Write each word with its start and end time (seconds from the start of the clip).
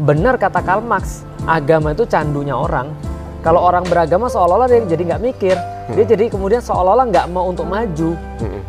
benar 0.00 0.40
kata 0.40 0.64
Karl 0.64 0.80
Marx, 0.80 1.28
agama 1.44 1.92
itu 1.92 2.08
candunya 2.08 2.56
orang. 2.56 2.88
Kalau 3.40 3.60
orang 3.60 3.84
beragama 3.88 4.28
seolah-olah 4.28 4.68
dia 4.68 4.84
jadi 4.84 5.02
nggak 5.12 5.22
mikir, 5.24 5.56
dia 5.96 6.04
jadi 6.04 6.28
kemudian 6.28 6.60
seolah-olah 6.60 7.08
nggak 7.08 7.26
mau 7.32 7.48
untuk 7.48 7.64
maju. 7.68 8.16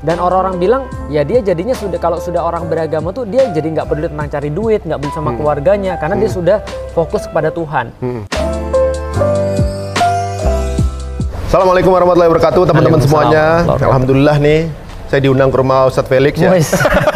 Dan 0.03 0.15
orang-orang 0.19 0.55
bilang, 0.59 0.81
ya 1.11 1.27
dia 1.27 1.43
jadinya 1.43 1.75
sudah 1.75 1.99
kalau 1.99 2.19
sudah 2.19 2.39
orang 2.43 2.67
beragama 2.71 3.11
tuh 3.11 3.27
dia 3.27 3.51
jadi 3.51 3.67
nggak 3.67 3.87
peduli 3.87 4.07
tentang 4.11 4.29
cari 4.31 4.49
duit, 4.51 4.79
nggak 4.83 4.99
peduli 4.99 5.15
sama 5.15 5.31
keluarganya, 5.35 5.99
karena 5.99 6.15
dia 6.19 6.29
sudah 6.31 6.57
fokus 6.95 7.27
kepada 7.27 7.51
Tuhan. 7.51 7.91
Assalamualaikum 11.51 11.91
warahmatullahi 11.91 12.31
wabarakatuh 12.31 12.63
teman-teman 12.63 12.99
semuanya. 13.03 13.43
Alhamdulillah 13.67 14.39
nih 14.39 14.71
saya 15.11 15.19
diundang 15.19 15.51
ke 15.51 15.59
rumah 15.59 15.91
Ustadz 15.91 16.07
Felix 16.07 16.39
ya. 16.39 16.55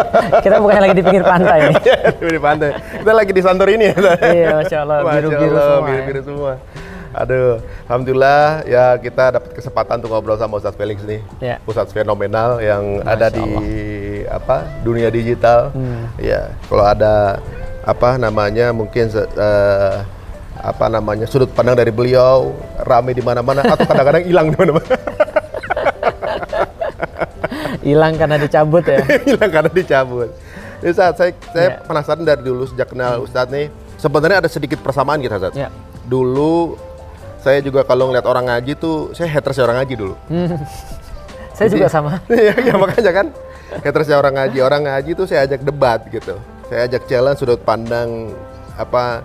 Kita 0.44 0.56
bukan 0.58 0.80
lagi 0.80 0.94
di 0.96 1.02
pinggir 1.04 1.24
pantai 1.24 1.58
nih. 1.70 1.76
di 2.36 2.40
pantai. 2.40 2.70
Kita 3.02 3.12
lagi 3.12 3.32
di 3.32 3.42
Santorini 3.42 3.86
ya. 3.90 3.96
Iya, 4.32 4.48
Masya 4.60 4.78
Allah, 4.84 4.96
biru-biru 5.04 5.54
Allah, 5.56 5.66
semua. 5.66 5.88
biru-biru 5.88 6.20
semua. 6.24 6.52
Aduh, 7.12 7.60
alhamdulillah 7.84 8.64
ya 8.64 8.96
kita 8.96 9.36
dapat 9.36 9.52
kesempatan 9.52 10.00
untuk 10.00 10.16
ngobrol 10.16 10.40
sama 10.40 10.56
Ustadz 10.56 10.80
Felix 10.80 11.04
nih. 11.04 11.20
Ya. 11.44 11.56
Ustadz 11.68 11.92
fenomenal 11.92 12.56
yang 12.64 13.04
Masya 13.04 13.12
ada 13.12 13.26
di 13.28 13.48
apa 14.32 14.64
dunia 14.80 15.12
digital. 15.12 15.76
Hmm. 15.76 16.08
Ya, 16.16 16.56
kalau 16.72 16.88
ada 16.88 17.36
apa 17.84 18.16
namanya 18.16 18.72
mungkin 18.72 19.12
eh, 19.12 19.94
apa 20.62 20.86
namanya 20.88 21.28
sudut 21.28 21.52
pandang 21.52 21.76
dari 21.76 21.92
beliau 21.92 22.56
rame 22.80 23.12
di 23.12 23.20
mana-mana 23.20 23.60
atau 23.60 23.84
kadang-kadang 23.84 24.24
hilang 24.24 24.48
di 24.48 24.56
mana-mana. 24.56 24.96
Hilang 27.80 28.14
karena 28.14 28.36
dicabut 28.36 28.84
ya. 28.84 29.00
hilang 29.28 29.48
karena 29.48 29.70
dicabut. 29.70 30.28
Jadi 30.82 30.92
saat 30.92 31.14
saya 31.14 31.30
saya 31.48 31.68
Iya. 31.72 31.86
penasaran 31.86 32.22
dari 32.22 32.42
dulu 32.42 32.66
sejak 32.66 32.90
kenal 32.90 33.22
Ustadz 33.22 33.48
nih, 33.48 33.66
sebenarnya 33.96 34.44
ada 34.44 34.50
sedikit 34.50 34.82
persamaan 34.82 35.18
kita 35.18 35.38
Ustadz. 35.38 35.56
Ya. 35.56 35.72
Dulu 36.04 36.76
saya 37.38 37.58
juga 37.58 37.82
kalau 37.82 38.06
ngeliat 38.06 38.26
orang 38.26 38.46
ngaji 38.46 38.76
tuh, 38.76 39.10
saya 39.14 39.26
haters 39.26 39.58
orang 39.58 39.80
ngaji 39.80 39.94
dulu. 39.96 40.14
Saya 41.52 41.68
juga 41.68 41.86
sama. 41.86 42.18
Iya, 42.30 42.54
ya, 42.58 42.74
makanya 42.74 43.12
kan 43.12 43.26
haters 43.78 44.10
orang 44.10 44.34
ngaji, 44.36 44.58
orang 44.58 44.82
ngaji 44.84 45.10
tuh 45.14 45.26
saya 45.26 45.46
ajak 45.46 45.62
debat 45.62 46.00
gitu. 46.06 46.34
Saya 46.66 46.86
ajak 46.86 47.02
challenge 47.06 47.38
sudut 47.38 47.60
pandang 47.60 48.32
apa 48.74 49.20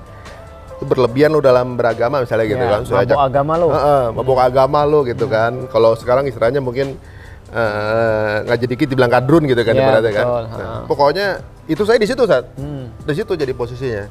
itu 0.77 0.85
berlebihan 0.85 1.33
lu 1.33 1.41
dalam 1.41 1.73
beragama 1.73 2.21
misalnya 2.21 2.45
gitu 2.45 2.61
Ya, 2.61 2.69
kan. 2.69 2.81
Saya 2.85 3.17
agama 3.17 3.53
lu. 3.57 3.67
Heeh, 3.73 4.03
mabuk 4.13 4.37
agama 4.37 4.79
lu 4.85 5.01
gitu 5.03 5.25
kan. 5.25 5.65
Kalau 5.67 5.97
sekarang 5.97 6.29
istilahnya 6.29 6.61
mungkin 6.61 7.01
eh, 7.49 8.35
ngaji 8.43 8.65
dikit 8.67 8.87
dibilang 8.87 9.09
kadrun 9.09 9.43
gitu 9.43 9.61
kan 9.61 9.73
ibaratnya 9.73 10.11
kan. 10.11 10.25
betul, 10.25 10.43
Nah, 10.51 10.81
pokoknya 10.85 11.27
itu 11.65 11.83
saya 11.83 11.97
di 11.97 12.07
situ 12.07 12.23
saat. 12.23 12.45
Hmm. 12.55 12.91
Di 13.01 13.13
situ 13.13 13.31
jadi 13.33 13.51
posisinya. 13.51 14.05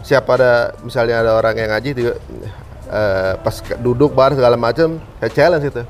Siapa 0.00 0.30
ada 0.34 0.52
misalnya 0.80 1.20
ada 1.20 1.34
orang 1.34 1.54
yang 1.54 1.70
ngaji 1.70 1.90
tiba- 1.92 2.18
eh, 2.88 3.32
pas 3.36 3.54
duduk 3.76 4.14
bareng 4.14 4.38
segala 4.38 4.56
macam, 4.56 4.96
saya 5.18 5.30
challenge 5.30 5.68
itu. 5.68 5.82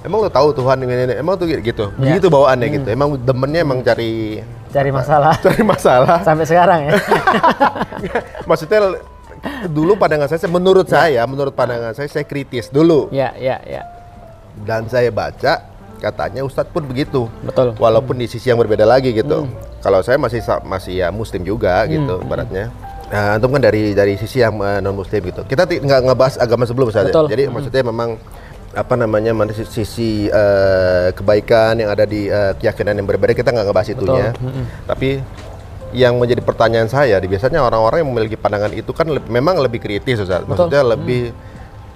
Emang 0.00 0.20
lo 0.20 0.28
tahu 0.28 0.52
Tuhan 0.52 0.78
ini, 0.80 0.94
ini, 1.02 1.14
emang 1.16 1.34
tuh 1.34 1.48
gitu. 1.48 1.90
Hmm. 1.90 1.98
Ya. 1.98 2.16
Begitu 2.16 2.26
bawaannya 2.28 2.66
gitu. 2.72 2.88
Emang 2.88 3.16
demennya 3.16 3.60
emang 3.60 3.80
cari 3.80 4.40
Cari 4.70 4.90
masalah. 4.90 5.38
cari 5.44 5.62
masalah. 5.62 6.18
Sampai 6.22 6.44
sekarang 6.44 6.90
ya. 6.90 6.92
Maksudnya 8.50 8.98
dulu 9.68 9.94
pandangan 9.94 10.26
saya, 10.26 10.50
menurut 10.50 10.86
saya, 10.88 11.22
menurut 11.24 11.54
pandangan 11.54 11.94
saya, 11.94 12.08
saya 12.10 12.26
kritis 12.26 12.74
dulu. 12.74 13.06
Ya, 13.14 13.30
ya, 13.38 13.60
ya. 13.62 13.82
Dan 14.54 14.86
saya 14.86 15.10
baca 15.10 15.73
katanya 16.04 16.44
Ustadz 16.44 16.68
pun 16.68 16.84
begitu. 16.84 17.32
Betul. 17.40 17.72
Walaupun 17.80 18.20
di 18.20 18.28
sisi 18.28 18.52
yang 18.52 18.60
berbeda 18.60 18.84
lagi 18.84 19.10
gitu. 19.10 19.48
Hmm. 19.48 19.52
Kalau 19.80 20.00
saya 20.00 20.20
masih 20.20 20.40
masih 20.64 21.00
ya 21.00 21.08
Muslim 21.08 21.40
juga 21.40 21.84
gitu, 21.88 22.20
ibaratnya. 22.20 22.68
Nah, 23.08 23.36
antum 23.36 23.52
kan 23.52 23.60
dari 23.60 23.92
dari 23.92 24.16
sisi 24.16 24.40
yang 24.40 24.56
non 24.56 24.92
Muslim 24.92 25.20
gitu. 25.24 25.44
Kita 25.44 25.64
nggak 25.64 26.00
ngebahas 26.04 26.34
agama 26.36 26.64
sebelum 26.64 26.88
saja. 26.88 27.08
Betul. 27.08 27.28
Jadi 27.28 27.48
maksudnya 27.48 27.82
memang 27.84 28.16
apa 28.74 28.94
namanya 28.98 29.30
sisi- 29.54 30.26
eh, 30.26 31.08
kebaikan 31.14 31.78
yang 31.78 31.94
ada 31.94 32.02
di 32.02 32.26
eh, 32.26 32.52
keyakinan 32.58 32.98
yang 32.98 33.06
berbeda 33.06 33.32
kita 33.32 33.52
nggak 33.52 33.66
ngebahas 33.70 33.88
itunya. 33.88 34.28
Tapi 34.84 35.22
yang 35.94 36.18
menjadi 36.18 36.42
pertanyaan 36.42 36.90
saya, 36.90 37.22
biasanya 37.22 37.62
orang-orang 37.62 38.02
yang 38.02 38.10
memiliki 38.10 38.34
pandangan 38.34 38.74
itu 38.74 38.90
kan 38.90 39.06
le- 39.06 39.22
memang 39.30 39.62
lebih 39.62 39.78
kritis, 39.78 40.18
Ustaz. 40.18 40.42
Maksudnya 40.42 40.82
lebih 40.82 41.30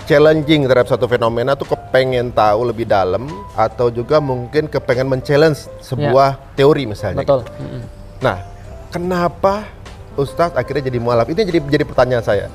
challenging 0.09 0.65
terhadap 0.65 0.89
satu 0.89 1.05
fenomena 1.05 1.53
tuh 1.53 1.69
kepengen 1.69 2.33
tahu 2.33 2.65
lebih 2.65 2.89
dalam 2.89 3.29
atau 3.53 3.93
juga 3.93 4.19
mungkin 4.19 4.65
kepengen 4.67 5.05
men-challenge 5.05 5.69
sebuah 5.85 6.57
teori 6.57 6.89
misalnya. 6.89 7.21
Betul. 7.21 7.45
gitu. 7.45 7.53
Mm-mm. 7.61 7.83
Nah, 8.25 8.37
kenapa 8.89 9.69
Ustadz 10.17 10.57
akhirnya 10.57 10.89
jadi 10.89 10.99
mualaf? 10.99 11.29
Ini 11.29 11.45
jadi 11.45 11.61
jadi 11.61 11.85
pertanyaan 11.85 12.25
saya. 12.25 12.49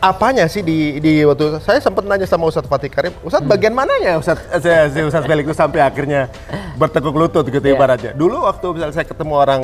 Apanya 0.00 0.48
sih 0.48 0.64
di 0.64 0.96
di 0.96 1.20
waktu 1.28 1.60
saya 1.60 1.76
sempat 1.76 2.08
nanya 2.08 2.24
sama 2.24 2.48
Ustadz 2.48 2.70
Fatih 2.70 2.88
Karim, 2.88 3.12
Ustadz 3.20 3.44
bagian 3.44 3.76
mananya 3.76 4.16
Ustadz 4.16 4.64
saya 4.64 4.88
si 4.88 4.96
Ustadz 5.04 5.28
Felix 5.28 5.44
itu 5.44 5.52
sampai 5.52 5.84
akhirnya 5.84 6.32
bertekuk 6.80 7.12
lutut 7.12 7.44
gitu 7.44 7.60
Iya. 7.60 7.76
ibaratnya. 7.76 8.12
Dulu 8.16 8.48
waktu 8.48 8.64
misalnya 8.72 8.94
saya 8.96 9.04
ketemu 9.04 9.34
orang 9.36 9.60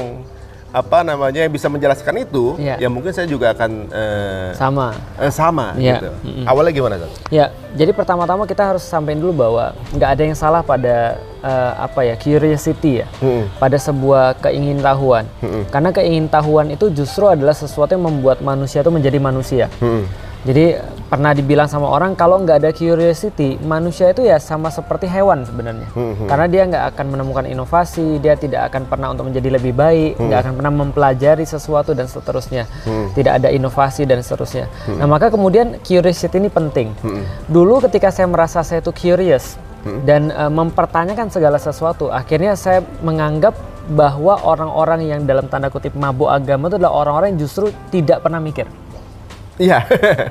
apa 0.70 1.00
namanya 1.00 1.40
yang 1.46 1.52
bisa 1.52 1.70
menjelaskan 1.70 2.20
itu, 2.20 2.58
Iya. 2.58 2.76
ya 2.76 2.88
mungkin 2.90 3.08
saya 3.08 3.24
juga 3.24 3.54
akan 3.54 3.70
eh, 3.88 4.50
Sama. 4.52 4.92
eh, 5.16 5.32
sama 5.32 5.66
Iya. 5.78 5.96
gitu. 5.96 6.08
Mm-mm. 6.26 6.44
Awalnya 6.44 6.72
gimana, 6.74 6.94
Ustadz? 6.98 7.32
Ya, 7.32 7.46
jadi 7.72 7.90
pertama-tama 7.96 8.44
kita 8.44 8.74
harus 8.74 8.84
sampaikan 8.84 9.22
dulu 9.22 9.32
bahwa 9.32 9.64
nggak 9.94 10.10
ada 10.12 10.22
yang 10.26 10.36
salah 10.36 10.60
pada 10.60 11.16
eh, 11.40 11.72
apa 11.78 12.00
ya 12.02 12.14
curiosity 12.14 13.00
ya, 13.00 13.06
Mm-mm. 13.22 13.46
pada 13.56 13.78
sebuah 13.78 14.36
keingintahuan. 14.42 15.24
Karena 15.70 15.90
keingintahuan 15.90 16.68
itu 16.68 16.90
justru 16.90 17.24
adalah 17.24 17.54
sesuatu 17.54 17.94
yang 17.94 18.04
membuat 18.04 18.42
manusia 18.42 18.82
itu 18.82 18.90
menjadi 18.90 19.16
manusia. 19.16 19.66
Mm-mm. 19.80 20.04
Jadi 20.46 20.78
pernah 21.10 21.34
dibilang 21.34 21.66
sama 21.66 21.90
orang 21.90 22.14
kalau 22.14 22.38
nggak 22.42 22.62
ada 22.62 22.70
curiosity, 22.70 23.58
manusia 23.66 24.14
itu 24.14 24.22
ya 24.22 24.38
sama 24.38 24.70
seperti 24.70 25.10
hewan 25.10 25.42
sebenarnya. 25.42 25.90
Karena 26.30 26.46
dia 26.46 26.62
nggak 26.70 26.84
akan 26.94 27.06
menemukan 27.10 27.44
inovasi, 27.50 28.22
dia 28.22 28.38
tidak 28.38 28.70
akan 28.70 28.86
pernah 28.86 29.10
untuk 29.10 29.26
menjadi 29.26 29.58
lebih 29.58 29.74
baik, 29.74 30.22
nggak 30.22 30.38
akan 30.46 30.52
pernah 30.62 30.72
mempelajari 30.72 31.42
sesuatu 31.42 31.98
dan 31.98 32.06
seterusnya. 32.06 32.70
Tidak 33.14 33.32
ada 33.42 33.48
inovasi 33.50 34.06
dan 34.06 34.22
seterusnya. 34.22 34.70
Nah 34.94 35.10
maka 35.10 35.34
kemudian 35.34 35.82
curiosity 35.82 36.38
ini 36.38 36.50
penting. 36.50 36.94
Dulu 37.50 37.82
ketika 37.90 38.14
saya 38.14 38.30
merasa 38.30 38.62
saya 38.62 38.78
itu 38.78 38.94
curious 38.94 39.58
dan 40.06 40.30
eh, 40.30 40.50
mempertanyakan 40.50 41.30
segala 41.30 41.58
sesuatu, 41.58 42.10
akhirnya 42.10 42.54
saya 42.54 42.82
menganggap 43.02 43.54
bahwa 43.86 44.42
orang-orang 44.42 45.06
yang 45.06 45.20
dalam 45.30 45.46
tanda 45.46 45.70
kutip 45.70 45.94
mabuk 45.94 46.26
agama 46.26 46.66
itu 46.66 46.74
adalah 46.74 47.06
orang-orang 47.06 47.34
yang 47.34 47.46
justru 47.46 47.70
tidak 47.94 48.18
pernah 48.18 48.42
mikir 48.42 48.66
Iya. 49.56 49.78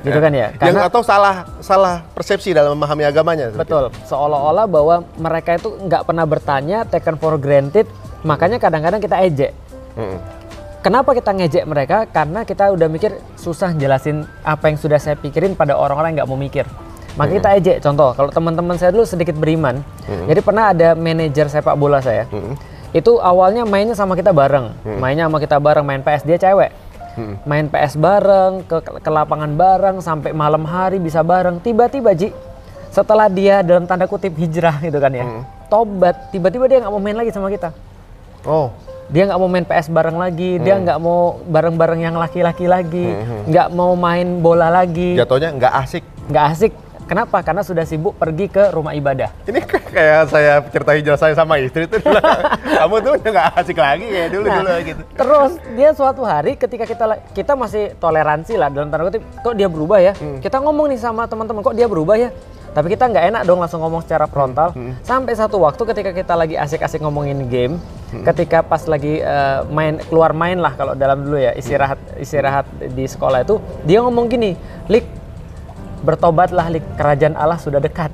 gitu 0.06 0.18
kan 0.22 0.32
ya? 0.32 0.48
Yang 0.70 0.86
atau 0.86 1.00
salah 1.02 1.34
salah 1.58 1.94
persepsi 2.14 2.54
dalam 2.54 2.78
memahami 2.78 3.06
agamanya. 3.06 3.50
betul. 3.50 3.90
Seolah-olah 4.06 4.66
bahwa 4.70 5.02
mereka 5.18 5.58
itu 5.58 5.74
nggak 5.86 6.06
pernah 6.06 6.24
bertanya 6.24 6.86
taken 6.86 7.18
for 7.18 7.34
granted. 7.38 7.86
Makanya 8.22 8.58
kadang-kadang 8.62 8.98
kita 9.02 9.16
ejek. 9.22 9.52
Mm-mm. 9.96 10.18
kenapa 10.84 11.16
kita 11.16 11.32
ngejek 11.32 11.64
mereka? 11.64 12.04
Karena 12.06 12.44
kita 12.44 12.68
udah 12.70 12.86
mikir 12.86 13.16
susah 13.34 13.72
jelasin 13.74 14.28
apa 14.44 14.68
yang 14.70 14.76
sudah 14.78 15.00
saya 15.00 15.16
pikirin 15.16 15.56
pada 15.56 15.74
orang-orang 15.74 16.14
yang 16.14 16.18
nggak 16.22 16.30
mau 16.30 16.38
mikir. 16.38 16.66
Maka 17.16 17.32
kita 17.32 17.48
ejek. 17.56 17.76
Contoh 17.80 18.12
kalau 18.12 18.28
teman-teman 18.30 18.76
saya 18.76 18.92
dulu 18.92 19.08
sedikit 19.08 19.34
beriman. 19.34 19.80
Jadi 20.06 20.40
pernah 20.44 20.70
ada 20.70 20.92
manajer 20.94 21.48
sepak 21.48 21.74
bola 21.74 21.98
saya. 22.04 22.28
Itu 22.94 23.18
awalnya 23.18 23.64
mainnya 23.66 23.96
sama 23.96 24.14
kita 24.14 24.30
bareng. 24.36 24.76
Mainnya 25.00 25.26
sama 25.26 25.40
kita 25.42 25.56
bareng 25.58 25.82
main 25.82 26.04
PS 26.04 26.22
dia 26.28 26.38
cewek 26.38 26.85
main 27.44 27.66
PS 27.66 27.96
bareng 27.96 28.64
ke, 28.64 28.78
ke 28.80 29.10
lapangan 29.10 29.50
bareng 29.56 29.96
sampai 30.04 30.30
malam 30.36 30.64
hari 30.64 31.00
bisa 31.00 31.20
bareng. 31.20 31.60
Tiba-tiba 31.60 32.12
Ji 32.12 32.30
setelah 32.92 33.28
dia 33.28 33.60
dalam 33.60 33.84
tanda 33.84 34.08
kutip 34.08 34.32
hijrah 34.40 34.80
gitu 34.80 34.96
kan 34.96 35.12
ya 35.12 35.44
tobat 35.68 36.32
tiba-tiba 36.32 36.64
dia 36.64 36.78
nggak 36.80 36.92
mau 36.94 37.02
main 37.02 37.18
lagi 37.18 37.28
sama 37.34 37.52
kita. 37.52 37.74
Oh. 38.46 38.70
dia 39.06 39.22
nggak 39.22 39.38
mau 39.38 39.46
main 39.46 39.62
PS 39.62 39.86
bareng 39.90 40.18
lagi 40.18 40.58
dia 40.58 40.82
nggak 40.82 40.98
mau 40.98 41.38
bareng-bareng 41.46 42.10
yang 42.10 42.18
laki-laki 42.18 42.66
lagi 42.66 43.06
nggak 43.46 43.68
mau 43.70 43.94
main 43.94 44.42
bola 44.42 44.66
lagi. 44.70 45.14
Jatuhnya 45.14 45.54
nggak 45.54 45.72
asik. 45.82 46.04
nggak 46.26 46.44
asik 46.54 46.72
kenapa 47.06 47.40
karena 47.40 47.62
sudah 47.62 47.86
sibuk 47.86 48.14
pergi 48.14 48.50
ke 48.50 48.74
rumah 48.74 48.92
ibadah 48.92 49.30
Ini 49.46 49.62
kayak 49.64 50.22
saya 50.28 50.60
cerita 50.66 50.90
hijrah 50.92 51.18
saya 51.18 51.32
sama 51.32 51.56
istri 51.58 51.86
itu 51.86 51.96
kamu 52.78 52.94
tuh 53.00 53.12
udah 53.16 53.30
nggak 53.32 53.48
asik 53.62 53.78
lagi 53.78 54.06
kayak 54.06 54.28
dulu 54.30 54.44
dulu 54.44 54.64
Nah, 54.66 54.82
gitu. 54.82 55.02
Terus 55.14 55.52
dia 55.72 55.90
suatu 55.94 56.22
hari 56.26 56.58
ketika 56.58 56.84
kita 56.84 57.04
kita 57.30 57.52
masih 57.54 57.94
toleransi 57.96 58.58
lah 58.58 58.66
dalam 58.66 58.90
tanda 58.90 59.06
kutip, 59.06 59.22
kok 59.40 59.54
dia 59.54 59.70
berubah 59.70 60.02
ya? 60.02 60.12
Kita 60.42 60.58
ngomong 60.58 60.90
nih 60.90 60.98
sama 60.98 61.24
teman-teman, 61.24 61.62
kok 61.62 61.76
dia 61.78 61.86
berubah 61.86 62.18
ya? 62.18 62.34
Tapi 62.74 62.92
kita 62.92 63.08
nggak 63.08 63.24
enak 63.32 63.42
dong 63.46 63.62
langsung 63.62 63.80
ngomong 63.80 64.04
secara 64.04 64.26
frontal. 64.26 64.74
Sampai 65.00 65.32
satu 65.32 65.62
waktu 65.62 65.80
ketika 65.86 66.10
kita 66.12 66.34
lagi 66.36 66.58
asik-asik 66.58 67.00
ngomongin 67.00 67.46
game, 67.48 67.78
ketika 68.20 68.60
pas 68.60 68.84
lagi 68.84 69.22
eh, 69.22 69.58
main 69.70 69.96
keluar 70.04 70.34
main 70.34 70.58
lah 70.58 70.74
kalau 70.74 70.92
dalam 70.92 71.24
dulu 71.24 71.38
ya 71.38 71.54
istirahat 71.54 71.96
istirahat 72.18 72.66
di 72.92 73.06
sekolah 73.06 73.46
itu, 73.46 73.56
dia 73.86 74.02
ngomong 74.02 74.26
gini, 74.26 74.58
Lik 74.90 75.06
bertobatlah 76.00 76.66
kerajaan 76.94 77.34
Allah 77.34 77.56
sudah 77.56 77.78
dekat. 77.78 78.10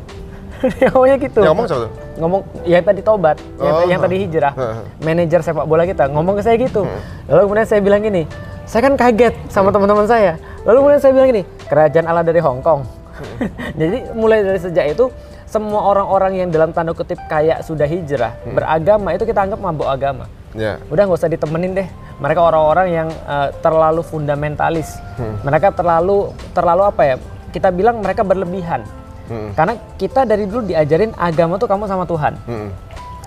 Ngomongnya 0.92 1.16
gitu. 1.18 1.40
Yang 1.42 1.50
ngomong 1.50 1.66
siapa 1.66 1.82
tuh? 1.82 1.90
ngomong 2.12 2.40
yang 2.62 2.84
tadi 2.84 3.00
tobat, 3.00 3.36
yang, 3.56 3.72
Oh, 3.72 3.82
yang 3.88 3.98
ha. 3.98 4.04
tadi 4.04 4.16
hijrah, 4.20 4.52
manajer 5.00 5.40
sepak 5.40 5.64
bola 5.64 5.82
kita 5.82 6.06
ngomong 6.06 6.38
ke 6.38 6.42
saya 6.44 6.56
gitu. 6.56 6.84
Lalu 7.24 7.40
kemudian 7.42 7.66
saya 7.66 7.80
bilang 7.80 8.00
gini, 8.00 8.24
Saya 8.62 8.86
kan 8.86 8.94
kaget 8.94 9.34
sama 9.48 9.68
Hmm. 9.68 9.74
teman-teman 9.74 10.06
saya. 10.06 10.38
Lalu 10.62 10.76
kemudian 10.78 11.00
saya 11.00 11.12
bilang 11.12 11.28
gini, 11.28 11.42
kerajaan 11.66 12.06
Allah 12.06 12.22
dari 12.22 12.38
Hong 12.38 12.62
Kong. 12.62 12.86
Jadi 13.80 14.14
mulai 14.14 14.40
dari 14.40 14.56
sejak 14.56 14.86
itu 14.88 15.10
semua 15.44 15.82
orang-orang 15.84 16.32
yang 16.36 16.48
dalam 16.48 16.70
tanda 16.70 16.94
kutip 16.94 17.18
kayak 17.26 17.60
sudah 17.60 17.84
hijrah 17.84 18.38
Hmm. 18.40 18.54
beragama 18.54 19.12
itu 19.12 19.24
kita 19.24 19.42
anggap 19.42 19.58
mabuk 19.58 19.84
agama. 19.84 20.30
Ya. 20.54 20.78
Udah 20.88 21.04
nggak 21.04 21.18
usah 21.18 21.28
ditemenin 21.28 21.74
deh. 21.74 21.88
Mereka 22.16 22.38
orang-orang 22.38 22.86
yang 22.88 23.08
eh, 23.10 23.48
terlalu 23.58 24.00
fundamentalis. 24.00 24.94
Mereka 25.42 25.72
terlalu 25.72 26.30
terlalu 26.52 26.82
apa 26.86 27.02
ya? 27.02 27.16
Kita 27.52 27.68
bilang 27.68 28.00
mereka 28.00 28.24
berlebihan. 28.24 28.82
Hmm. 29.28 29.54
Karena 29.54 29.78
kita 30.00 30.26
dari 30.26 30.48
dulu 30.48 30.66
diajarin 30.66 31.14
agama 31.14 31.60
tuh 31.60 31.68
kamu 31.70 31.84
sama 31.86 32.04
Tuhan. 32.08 32.34
Hmm. 32.48 32.68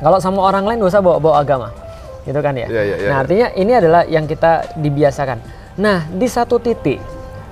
Kalau 0.01 0.19
sama 0.19 0.43
orang 0.43 0.67
lain 0.67 0.83
gak 0.83 0.91
usah 0.91 1.03
bawa-bawa 1.05 1.39
agama. 1.39 1.67
Gitu 2.25 2.39
kan 2.41 2.57
ya. 2.57 2.67
Iya, 2.67 2.81
iya, 2.81 2.95
iya, 2.97 3.07
nah, 3.13 3.17
artinya 3.21 3.47
ini 3.53 3.71
adalah 3.71 4.01
yang 4.09 4.25
kita 4.25 4.75
dibiasakan. 4.81 5.39
Nah, 5.77 6.09
di 6.09 6.25
satu 6.25 6.57
titik 6.57 6.97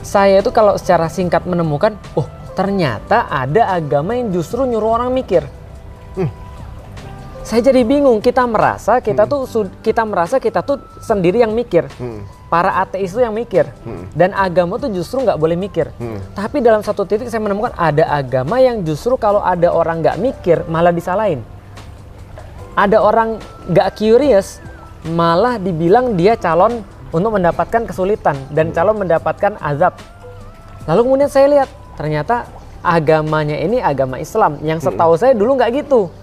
saya 0.04 0.44
itu 0.44 0.52
kalau 0.52 0.76
secara 0.76 1.08
singkat 1.08 1.48
menemukan, 1.48 1.96
oh, 2.18 2.28
ternyata 2.58 3.30
ada 3.30 3.72
agama 3.72 4.18
yang 4.18 4.34
justru 4.34 4.66
nyuruh 4.68 5.00
orang 5.00 5.14
mikir. 5.14 5.46
Hmm. 6.18 6.28
Saya 7.44 7.60
jadi 7.70 7.84
bingung, 7.84 8.24
kita 8.24 8.44
merasa 8.48 9.04
kita 9.04 9.28
tuh 9.28 9.44
sud- 9.48 9.76
kita 9.84 10.04
merasa 10.08 10.40
kita 10.40 10.64
tuh 10.64 10.80
sendiri 11.00 11.44
yang 11.44 11.52
mikir. 11.52 11.88
Hmm. 12.00 12.24
Para 12.54 12.86
ateis 12.86 13.10
itu 13.10 13.18
yang 13.26 13.34
mikir. 13.34 13.66
Dan 14.14 14.30
agama 14.38 14.78
tuh 14.78 14.94
justru 14.94 15.26
nggak 15.26 15.42
boleh 15.42 15.58
mikir. 15.58 15.90
Hmm. 15.98 16.22
Tapi 16.38 16.62
dalam 16.62 16.86
satu 16.86 17.02
titik 17.02 17.26
saya 17.34 17.42
menemukan 17.42 17.74
ada 17.74 18.06
agama 18.14 18.62
yang 18.62 18.86
justru 18.86 19.18
kalau 19.18 19.42
ada 19.42 19.74
orang 19.74 20.06
nggak 20.06 20.22
mikir 20.22 20.62
malah 20.70 20.94
disalahin. 20.94 21.42
Ada 22.78 23.02
orang 23.02 23.42
nggak 23.74 23.98
curious 23.98 24.62
malah 25.18 25.58
dibilang 25.58 26.14
dia 26.14 26.38
calon 26.38 26.86
untuk 27.10 27.42
mendapatkan 27.42 27.90
kesulitan 27.90 28.38
dan 28.54 28.70
calon 28.70 29.02
mendapatkan 29.02 29.58
azab. 29.58 29.98
Lalu 30.86 31.02
kemudian 31.10 31.30
saya 31.34 31.50
lihat 31.50 31.70
ternyata 31.98 32.46
agamanya 32.86 33.58
ini 33.58 33.82
agama 33.82 34.22
Islam 34.22 34.62
yang 34.62 34.78
setahu 34.78 35.18
saya 35.18 35.34
dulu 35.34 35.58
nggak 35.58 35.90
gitu. 35.90 36.14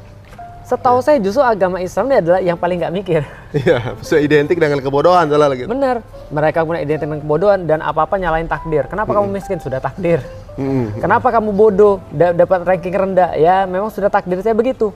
Setahu 0.71 1.03
saya 1.03 1.19
justru 1.19 1.43
agama 1.43 1.83
Islam 1.83 2.07
ini 2.07 2.17
adalah 2.23 2.39
yang 2.39 2.55
paling 2.55 2.79
nggak 2.79 2.95
mikir. 2.95 3.23
Iya, 3.51 3.99
so 4.07 4.15
identik 4.15 4.63
dengan 4.63 4.79
kebodohan 4.79 5.27
salah 5.27 5.51
lagi. 5.51 5.67
Benar, 5.67 6.07
mereka 6.31 6.63
punya 6.63 6.87
identitas 6.87 7.11
dengan 7.11 7.19
kebodohan 7.19 7.67
dan 7.67 7.83
apa-apa 7.83 8.15
nyalain 8.15 8.47
takdir. 8.47 8.87
Kenapa 8.87 9.11
kamu 9.11 9.27
miskin? 9.27 9.59
Sudah 9.59 9.83
takdir. 9.83 10.23
Hmm. 10.55 10.95
Kenapa 11.03 11.35
kamu 11.35 11.51
bodoh? 11.51 11.99
Da- 12.15 12.31
dapat 12.31 12.63
ranking 12.63 12.95
rendah? 12.95 13.35
Ya, 13.35 13.67
memang 13.67 13.91
sudah 13.91 14.07
takdir 14.07 14.39
saya 14.39 14.55
begitu. 14.55 14.95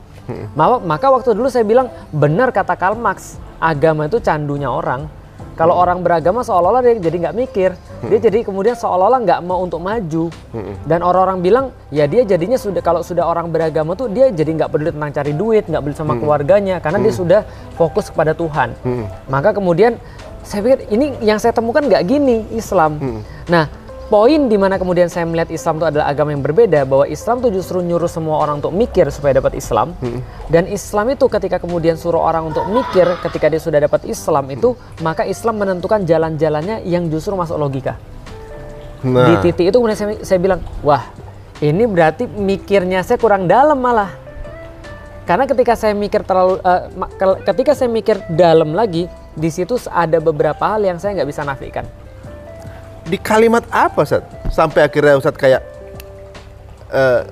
Maka, 0.55 0.79
maka 0.87 1.07
waktu 1.11 1.35
dulu 1.35 1.51
saya 1.51 1.67
bilang 1.67 1.91
benar 2.15 2.55
kata 2.55 2.79
Karl 2.79 2.95
Marx, 2.95 3.43
agama 3.59 4.07
itu 4.07 4.23
candunya 4.23 4.71
orang. 4.71 5.11
Kalau 5.59 5.75
orang 5.75 5.99
beragama 6.07 6.47
seolah-olah 6.47 6.87
dia 6.87 6.95
jadi 7.03 7.27
nggak 7.27 7.35
mikir, 7.35 7.75
dia 8.11 8.19
jadi 8.19 8.39
kemudian 8.45 8.77
seolah-olah 8.77 9.21
nggak 9.25 9.41
mau 9.45 9.63
untuk 9.63 9.81
maju. 9.85 10.33
Dan 10.85 11.01
orang-orang 11.05 11.39
bilang 11.45 11.65
ya 11.89 12.05
dia 12.09 12.25
jadinya 12.25 12.59
sudah 12.59 12.83
kalau 12.83 13.01
sudah 13.05 13.25
orang 13.25 13.49
beragama 13.53 13.95
tuh 13.95 14.09
dia 14.11 14.33
jadi 14.33 14.51
nggak 14.65 14.71
peduli 14.73 14.91
tentang 14.91 15.13
cari 15.13 15.33
duit, 15.37 15.65
nggak 15.69 15.83
peduli 15.85 15.97
sama 15.97 16.15
keluarganya 16.19 16.81
karena 16.81 16.99
dia 16.99 17.13
sudah 17.15 17.41
fokus 17.77 18.09
kepada 18.09 18.33
Tuhan. 18.35 18.75
Maka 19.29 19.55
kemudian 19.55 20.01
saya 20.45 20.61
pikir 20.61 20.93
ini 20.93 21.17
yang 21.25 21.41
saya 21.41 21.57
temukan 21.57 21.85
nggak 21.85 22.05
gini 22.05 22.45
Islam. 22.53 23.23
Nah 23.49 23.69
poin 24.15 24.47
di 24.47 24.55
mana 24.55 24.79
kemudian 24.79 25.11
saya 25.11 25.27
melihat 25.27 25.51
Islam 25.51 25.83
itu 25.83 25.91
adalah 25.91 26.07
agama 26.07 26.31
yang 26.31 26.39
berbeda 26.39 26.87
bahwa 26.87 27.03
Islam 27.11 27.43
tuh 27.43 27.51
justru 27.51 27.83
nyuruh 27.83 28.07
semua 28.07 28.39
orang 28.39 28.63
untuk 28.63 28.71
mikir 28.71 29.11
supaya 29.11 29.43
dapat 29.43 29.59
Islam. 29.59 29.99
Dan 30.47 30.71
Islam 30.71 31.19
itu 31.19 31.27
ketika 31.27 31.59
kemudian 31.59 31.99
suruh 31.99 32.23
orang 32.23 32.47
untuk 32.55 32.63
mikir 32.71 33.11
ketika 33.27 33.51
dia 33.51 33.59
sudah 33.59 33.83
dapat 33.83 34.07
Islam 34.07 34.47
itu 34.55 34.79
maka 35.03 35.27
Islam 35.27 35.59
menentukan 35.59 36.07
jalan-jalannya 36.07 36.87
yang 36.87 37.11
justru 37.11 37.35
masuk 37.35 37.59
logika. 37.59 37.99
Di 39.03 39.11
Nah, 39.11 39.43
titik 39.43 39.67
itu 39.69 39.77
kemudian 39.83 39.99
saya, 39.99 40.15
saya 40.23 40.39
bilang 40.39 40.63
wah 40.87 41.11
ini 41.59 41.83
berarti 41.83 42.31
mikirnya 42.31 43.03
saya 43.03 43.19
kurang 43.19 43.51
dalam 43.51 43.83
malah. 43.83 44.15
Karena 45.27 45.43
ketika 45.51 45.75
saya 45.75 45.91
mikir 45.91 46.23
terlalu 46.23 46.63
kel- 47.19 47.43
ketika 47.43 47.75
saya 47.75 47.91
mikir 47.91 48.23
dalam 48.31 48.79
lagi 48.79 49.11
di 49.35 49.51
situ 49.51 49.75
ada 49.91 50.23
beberapa 50.23 50.63
hal 50.71 50.87
yang 50.87 51.03
saya 51.03 51.19
nggak 51.19 51.29
bisa 51.35 51.43
nafikan 51.43 52.04
di 53.05 53.17
kalimat 53.21 53.65
apa, 53.69 54.05
Ustaz? 54.05 54.25
Sampai 54.49 54.85
akhirnya 54.85 55.17
Ustaz 55.21 55.37
kayak 55.37 55.63
eh, 56.93 57.23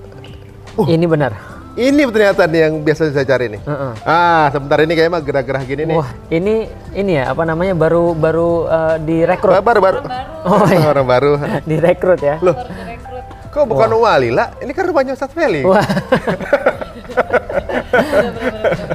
Uh. 0.72 0.88
ini 0.88 1.04
benar 1.04 1.52
ini 1.72 2.04
ternyata 2.04 2.44
nih 2.44 2.68
yang 2.68 2.84
biasa 2.84 3.08
saya 3.16 3.24
cari 3.24 3.48
nih. 3.48 3.60
Heeh. 3.64 3.92
Ah, 4.04 4.52
sebentar 4.52 4.76
ini 4.84 4.92
kayaknya 4.92 5.12
mah 5.16 5.22
gerah-gerah 5.24 5.62
gini 5.64 5.82
nih. 5.88 5.96
Wah, 5.96 6.10
ini 6.28 6.68
ini 6.92 7.16
ya 7.16 7.32
apa 7.32 7.48
namanya 7.48 7.72
baru 7.72 8.12
baru 8.12 8.68
eh, 8.68 8.96
direkrut, 9.00 9.56
Baru 9.64 9.80
baru. 9.80 9.98
Oh, 10.44 10.68
iya. 10.68 10.84
Orang 10.92 11.08
baru. 11.08 11.40
direkrut 11.70 12.20
ya. 12.20 12.36
Loh, 12.44 12.52
kok 13.48 13.64
bukan 13.64 13.88
Wali 13.96 14.28
lah? 14.28 14.52
Ini 14.60 14.72
kan 14.76 14.84
rumahnya 14.84 15.16
Ustaz 15.16 15.32
Feli. 15.32 15.64
Wah. 15.64 15.80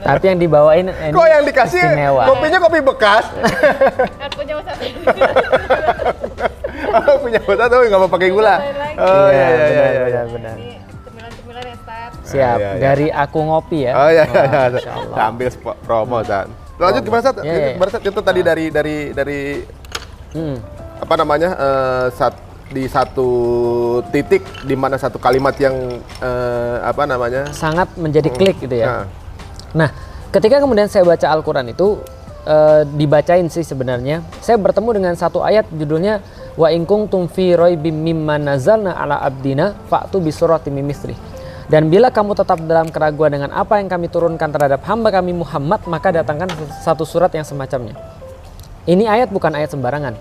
Tapi 0.08 0.24
yang 0.26 0.40
dibawain 0.42 0.90
ini 0.90 1.14
Kok 1.14 1.28
yang 1.30 1.44
dikasih 1.46 1.82
istimewa. 1.82 2.24
kopinya 2.26 2.58
kopi 2.62 2.80
bekas? 2.82 3.26
Kan 4.18 4.30
punya 4.34 4.54
punya 7.28 7.40
Ustaz 7.44 7.68
tapi 7.68 7.84
nggak 7.86 8.02
mau 8.02 8.10
pakai 8.10 8.30
gula. 8.32 8.56
Oh 8.98 9.28
iya 9.28 9.48
iya 9.48 9.66
iya. 9.68 9.68
benar, 9.68 9.92
iya. 9.92 10.02
benar, 10.02 10.26
benar. 10.32 10.56
Ini 10.56 10.70
cemilan-cemilan 11.04 11.64
ya. 11.64 11.76
Siap. 12.24 12.58
iya, 12.58 12.70
iya. 12.70 12.82
Dari 12.82 13.08
aku 13.08 13.40
ngopi 13.40 13.80
ya. 13.84 13.94
Oh 13.94 14.10
iya 14.10 14.24
iya. 14.26 14.44
iya. 14.72 14.94
Sambil 15.12 15.48
spo- 15.52 15.78
promo 15.82 16.18
Ustaz. 16.20 16.48
Lanjut 16.78 17.02
gimana? 17.04 17.30
Iya, 17.38 17.54
iya. 17.54 17.70
Gimana 17.76 17.90
Ustaz? 17.90 18.02
Itu 18.04 18.22
tadi 18.22 18.42
dari 18.42 18.66
dari 18.70 18.98
dari 19.12 19.40
Hmm. 20.28 20.60
apa 20.98 21.14
namanya? 21.16 21.50
eh, 21.56 22.06
sat, 22.12 22.36
di 22.68 22.84
satu 22.84 23.30
titik 24.12 24.44
di 24.68 24.76
mana 24.76 25.00
satu 25.00 25.16
kalimat 25.18 25.56
yang 25.56 25.74
eh, 26.20 26.76
apa 26.84 27.04
namanya? 27.04 27.48
Sangat 27.52 27.92
menjadi 27.96 28.28
klik 28.30 28.60
gitu 28.60 28.76
ya. 28.76 28.88
Nah, 28.88 29.06
Nah, 29.68 29.90
ketika 30.30 30.60
kemudian 30.60 30.88
saya 30.88 31.04
baca 31.04 31.28
Al-Quran 31.28 31.70
itu 31.70 32.00
eh, 32.48 32.82
dibacain 32.88 33.52
sih 33.52 33.68
sebenarnya. 33.68 34.24
Saya 34.40 34.56
bertemu 34.56 34.90
dengan 34.96 35.14
satu 35.20 35.44
ayat 35.44 35.68
judulnya 35.68 36.24
wa 36.56 36.72
ingkung 36.72 37.12
tumfi 37.12 37.52
mimma 37.78 38.40
nazalna 38.40 38.96
ala 38.96 39.20
abdina 39.20 39.76
fa'tu 39.92 40.24
bisurati. 40.24 40.72
Dan 41.68 41.92
bila 41.92 42.08
kamu 42.08 42.32
tetap 42.32 42.64
dalam 42.64 42.88
keraguan 42.88 43.36
dengan 43.36 43.52
apa 43.52 43.84
yang 43.84 43.92
kami 43.92 44.08
turunkan 44.08 44.48
terhadap 44.48 44.80
hamba 44.88 45.12
kami 45.12 45.36
Muhammad, 45.36 45.84
maka 45.84 46.16
datangkan 46.16 46.48
satu 46.80 47.04
surat 47.04 47.28
yang 47.36 47.44
semacamnya. 47.44 48.00
Ini 48.88 49.04
ayat 49.04 49.28
bukan 49.36 49.52
ayat 49.52 49.76
sembarangan. 49.76 50.16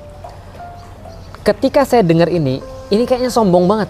Ketika 1.46 1.86
saya 1.86 2.02
dengar 2.02 2.26
ini, 2.26 2.58
ini 2.90 3.06
kayaknya 3.06 3.30
sombong 3.30 3.70
banget. 3.70 3.86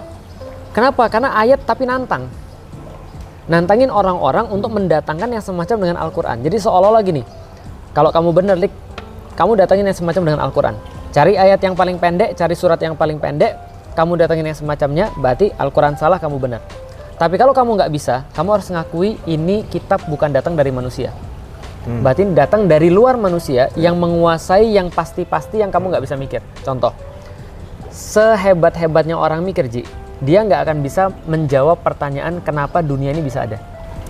Kenapa? 0.76 1.08
Karena 1.08 1.32
ayat 1.32 1.64
tapi 1.64 1.88
nantang 1.88 2.28
nantangin 3.46 3.90
orang-orang 3.94 4.50
untuk 4.50 4.74
mendatangkan 4.74 5.30
yang 5.30 5.42
semacam 5.42 5.76
dengan 5.78 5.96
Al-Quran. 6.02 6.42
Jadi 6.42 6.56
seolah-olah 6.58 7.02
gini, 7.06 7.22
kalau 7.96 8.12
kamu 8.12 8.28
bener, 8.36 8.60
Lik, 8.60 8.72
kamu 9.40 9.56
datangin 9.56 9.88
yang 9.88 9.96
semacam 9.96 10.22
dengan 10.28 10.40
Al-Quran. 10.44 10.76
Cari 11.16 11.40
ayat 11.40 11.64
yang 11.64 11.72
paling 11.72 11.96
pendek, 11.96 12.36
cari 12.36 12.52
surat 12.52 12.76
yang 12.76 12.92
paling 12.92 13.16
pendek, 13.16 13.56
kamu 13.96 14.20
datangin 14.20 14.52
yang 14.52 14.58
semacamnya, 14.58 15.08
berarti 15.16 15.48
Al-Quran 15.56 15.96
salah, 15.96 16.20
kamu 16.20 16.36
benar. 16.36 16.60
Tapi 17.16 17.40
kalau 17.40 17.56
kamu 17.56 17.80
nggak 17.80 17.92
bisa, 17.96 18.28
kamu 18.36 18.60
harus 18.60 18.68
ngakui 18.68 19.16
ini 19.24 19.64
kitab 19.72 20.04
bukan 20.12 20.28
datang 20.28 20.52
dari 20.52 20.68
manusia. 20.68 21.16
Berarti 21.86 22.26
ini 22.26 22.36
datang 22.36 22.68
dari 22.68 22.92
luar 22.92 23.16
manusia 23.16 23.72
yang 23.78 23.96
menguasai 23.96 24.76
yang 24.76 24.92
pasti-pasti 24.92 25.64
yang 25.64 25.72
kamu 25.72 25.94
nggak 25.94 26.04
bisa 26.04 26.18
mikir. 26.20 26.44
Contoh, 26.66 26.92
sehebat-hebatnya 27.88 29.16
orang 29.16 29.40
mikir, 29.40 29.72
Ji, 29.72 29.88
dia 30.20 30.44
nggak 30.44 30.68
akan 30.68 30.76
bisa 30.84 31.08
menjawab 31.24 31.80
pertanyaan 31.80 32.44
kenapa 32.44 32.84
dunia 32.84 33.14
ini 33.14 33.24
bisa 33.24 33.48
ada. 33.48 33.56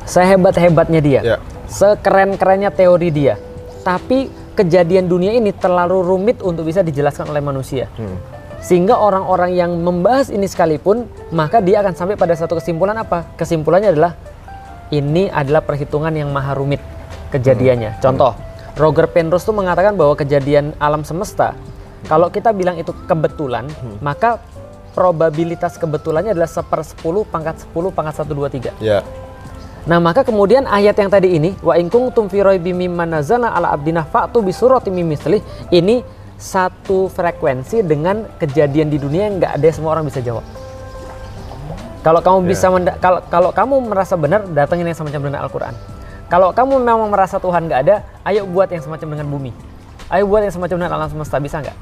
Sehebat-hebatnya 0.09 0.99
dia, 1.05 1.21
Ya. 1.23 1.37
sekeren-kerennya 1.69 2.73
teori 2.73 3.12
dia, 3.12 3.37
tapi 3.87 4.26
kejadian 4.59 5.07
dunia 5.07 5.31
ini 5.38 5.55
terlalu 5.55 6.02
rumit 6.02 6.43
untuk 6.43 6.66
bisa 6.66 6.83
dijelaskan 6.83 7.31
oleh 7.31 7.38
manusia. 7.38 7.87
Sehingga 8.59 8.99
orang-orang 8.99 9.55
yang 9.55 9.71
membahas 9.78 10.26
ini 10.35 10.50
sekalipun, 10.50 11.07
maka 11.31 11.62
dia 11.62 11.87
akan 11.87 11.95
sampai 11.95 12.19
pada 12.19 12.35
satu 12.35 12.59
kesimpulan 12.59 12.99
apa? 12.99 13.31
Kesimpulannya 13.38 13.95
adalah 13.95 14.19
ini 14.90 15.31
adalah 15.31 15.62
perhitungan 15.62 16.11
yang 16.11 16.35
maha 16.35 16.59
rumit 16.59 16.83
kejadiannya. 17.31 18.02
Contoh, 18.02 18.35
Roger 18.75 19.07
Penrose 19.07 19.47
tuh 19.47 19.55
mengatakan 19.55 19.95
bahwa 19.95 20.19
kejadian 20.19 20.75
alam 20.83 21.07
semesta, 21.07 21.55
kalau 22.11 22.26
kita 22.26 22.50
bilang 22.50 22.75
itu 22.75 22.90
kebetulan, 23.07 23.71
maka 24.02 24.43
probabilitas 24.99 25.78
kebetulannya 25.78 26.35
adalah 26.35 26.50
seper 26.50 26.83
10 26.83 27.23
pangkat 27.28 27.69
10 27.71 27.95
pangkat 27.95 28.14
1, 28.25 28.35
2, 28.35 28.50
3. 28.50 28.83
ya. 28.83 28.99
Nah 29.87 30.02
maka 30.02 30.26
kemudian 30.26 30.66
ayat 30.66 30.99
yang 30.99 31.07
tadi 31.07 31.38
ini 31.38 31.55
wa 31.62 31.78
ingkung 31.78 32.11
tumfiroi 32.11 32.59
bimimma 32.59 33.07
nazala 33.07 33.55
ala 33.55 33.71
abdina 33.71 34.02
fa'tu 34.02 34.43
bisurati 34.43 34.90
mimislih 34.90 35.38
ini 35.71 36.02
satu 36.35 37.07
frekuensi 37.07 37.87
dengan 37.87 38.26
kejadian 38.37 38.90
di 38.90 38.99
dunia 38.99 39.31
yang 39.31 39.38
nggak 39.38 39.52
ada 39.57 39.69
semua 39.71 39.95
orang 39.95 40.11
bisa 40.11 40.19
jawab. 40.19 40.43
Kalau 42.02 42.21
kamu 42.23 42.38
Ya. 42.45 42.49
bisa 42.50 42.66
kalau 42.99 43.21
kalau 43.31 43.50
kamu 43.55 43.75
merasa 43.90 44.14
benar 44.19 44.43
datangin 44.50 44.87
yang 44.90 44.99
semacam 44.99 45.21
dengan 45.31 45.40
Al-Qur'an. 45.47 45.75
Kalau 46.26 46.50
kamu 46.50 46.83
memang 46.83 47.07
merasa 47.07 47.38
Tuhan 47.38 47.71
nggak 47.71 47.81
ada, 47.87 48.02
ayo 48.26 48.43
buat 48.47 48.66
yang 48.66 48.83
semacam 48.83 49.07
dengan 49.14 49.26
bumi. 49.31 49.50
Ayo 50.11 50.26
buat 50.26 50.43
yang 50.43 50.55
semacam 50.55 50.76
dengan 50.83 50.93
alam 50.99 51.09
semesta 51.11 51.38
bisa 51.38 51.62
nggak? 51.62 51.76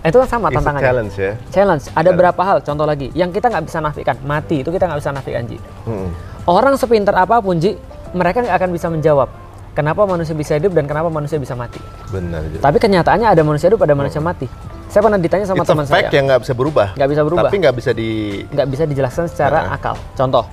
Itu 0.00 0.16
kan 0.16 0.28
sama 0.28 0.48
It's 0.48 0.56
a 0.56 0.58
tantangannya. 0.64 0.86
challenge 0.88 1.14
ya. 1.14 1.32
Challenge. 1.52 1.84
Ada 1.92 2.10
berapa 2.16 2.40
hal? 2.40 2.58
Contoh 2.64 2.86
lagi, 2.88 3.12
yang 3.12 3.28
kita 3.28 3.52
nggak 3.52 3.64
bisa 3.68 3.78
nafikan, 3.84 4.16
mati 4.24 4.64
itu 4.64 4.72
kita 4.72 4.88
nggak 4.88 5.00
bisa 5.00 5.12
nafikan 5.12 5.44
Ji. 5.44 5.58
Hmm. 5.84 6.08
Orang 6.48 6.74
sepintar 6.80 7.12
apa 7.14 7.36
pun 7.44 7.60
Ji, 7.60 7.76
mereka 8.16 8.40
nggak 8.40 8.56
akan 8.56 8.70
bisa 8.72 8.88
menjawab 8.88 9.28
kenapa 9.70 10.02
manusia 10.08 10.32
bisa 10.32 10.56
hidup 10.56 10.72
dan 10.72 10.88
kenapa 10.88 11.12
manusia 11.12 11.36
bisa 11.36 11.52
mati. 11.52 11.78
Benar 12.08 12.42
juga. 12.48 12.62
Tapi 12.64 12.76
kenyataannya 12.80 13.28
ada 13.28 13.42
manusia 13.44 13.68
hidup, 13.68 13.84
ada 13.84 13.92
manusia 13.92 14.24
mati. 14.24 14.48
Saya 14.90 15.06
pernah 15.06 15.20
ditanya 15.22 15.46
sama 15.46 15.62
teman 15.62 15.86
saya, 15.86 16.10
yang 16.10 16.26
nggak 16.26 16.42
bisa 16.42 16.52
berubah. 16.56 16.86
nggak 16.98 17.10
bisa 17.14 17.22
berubah, 17.22 17.46
Tapi 17.46 17.56
nggak 17.62 17.74
bisa 17.78 17.90
di 17.94 18.08
nggak 18.50 18.66
bisa 18.66 18.82
dijelaskan 18.88 19.24
secara 19.30 19.68
Heeh. 19.68 19.76
akal. 19.78 19.94
Contoh, 20.18 20.44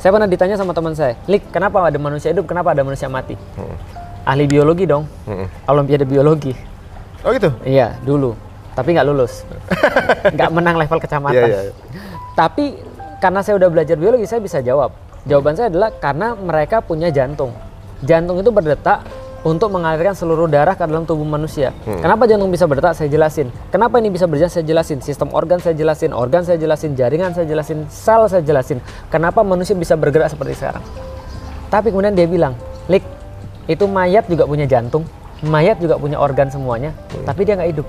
saya 0.00 0.10
pernah 0.16 0.30
ditanya 0.30 0.56
sama 0.56 0.72
teman 0.72 0.96
saya, 0.96 1.12
Lik, 1.28 1.52
kenapa 1.52 1.84
ada 1.84 1.98
manusia 2.00 2.32
hidup, 2.32 2.48
kenapa 2.48 2.72
ada 2.72 2.80
manusia 2.86 3.10
mati? 3.12 3.36
Hmm. 3.58 3.76
Ahli 4.22 4.46
biologi 4.46 4.86
dong, 4.86 5.04
Mm-mm. 5.26 5.44
Olimpiade 5.66 6.06
biologi. 6.06 6.54
Oh 7.26 7.34
gitu. 7.34 7.50
Iya, 7.66 7.98
dulu. 8.00 8.32
Tapi 8.72 8.88
nggak 8.96 9.06
lulus. 9.06 9.44
nggak 10.36 10.50
menang 10.52 10.76
level 10.80 10.98
kecamatan. 10.98 11.36
Iya, 11.36 11.46
iya, 11.48 11.60
iya. 11.68 11.74
Tapi 12.32 12.64
karena 13.20 13.40
saya 13.44 13.60
udah 13.60 13.68
belajar 13.68 13.96
biologi, 14.00 14.24
saya 14.24 14.40
bisa 14.40 14.64
jawab. 14.64 14.96
Jawaban 15.28 15.54
saya 15.54 15.70
adalah 15.70 15.94
karena 15.94 16.34
mereka 16.34 16.82
punya 16.82 17.12
jantung. 17.12 17.54
Jantung 18.02 18.42
itu 18.42 18.50
berdetak 18.50 19.06
untuk 19.42 19.74
mengalirkan 19.74 20.14
seluruh 20.14 20.46
darah 20.46 20.74
ke 20.74 20.82
dalam 20.86 21.02
tubuh 21.06 21.26
manusia. 21.26 21.74
Kenapa 21.82 22.26
jantung 22.30 22.50
bisa 22.50 22.66
berdetak? 22.66 22.94
Saya 22.94 23.10
jelasin. 23.10 23.50
Kenapa 23.70 23.98
ini 23.98 24.10
bisa 24.10 24.26
berjalan? 24.26 24.50
Saya 24.50 24.66
jelasin. 24.66 24.98
Sistem 25.02 25.30
organ 25.34 25.58
saya 25.58 25.74
jelasin, 25.74 26.10
organ 26.14 26.42
saya 26.46 26.58
jelasin, 26.58 26.94
jaringan 26.94 27.34
saya 27.34 27.46
jelasin, 27.46 27.86
sel 27.90 28.26
saya 28.30 28.42
jelasin. 28.42 28.78
Kenapa 29.10 29.42
manusia 29.46 29.74
bisa 29.74 29.94
bergerak 29.98 30.30
seperti 30.30 30.58
sekarang? 30.58 30.82
Tapi 31.70 31.90
kemudian 31.90 32.14
dia 32.14 32.26
bilang, 32.26 32.54
Lik, 32.86 33.02
itu 33.70 33.86
mayat 33.86 34.26
juga 34.26 34.46
punya 34.46 34.66
jantung, 34.66 35.06
mayat 35.46 35.78
juga 35.78 35.98
punya 35.98 36.18
organ 36.18 36.50
semuanya, 36.50 36.90
tapi 37.22 37.46
dia 37.46 37.54
nggak 37.54 37.70
hidup. 37.78 37.86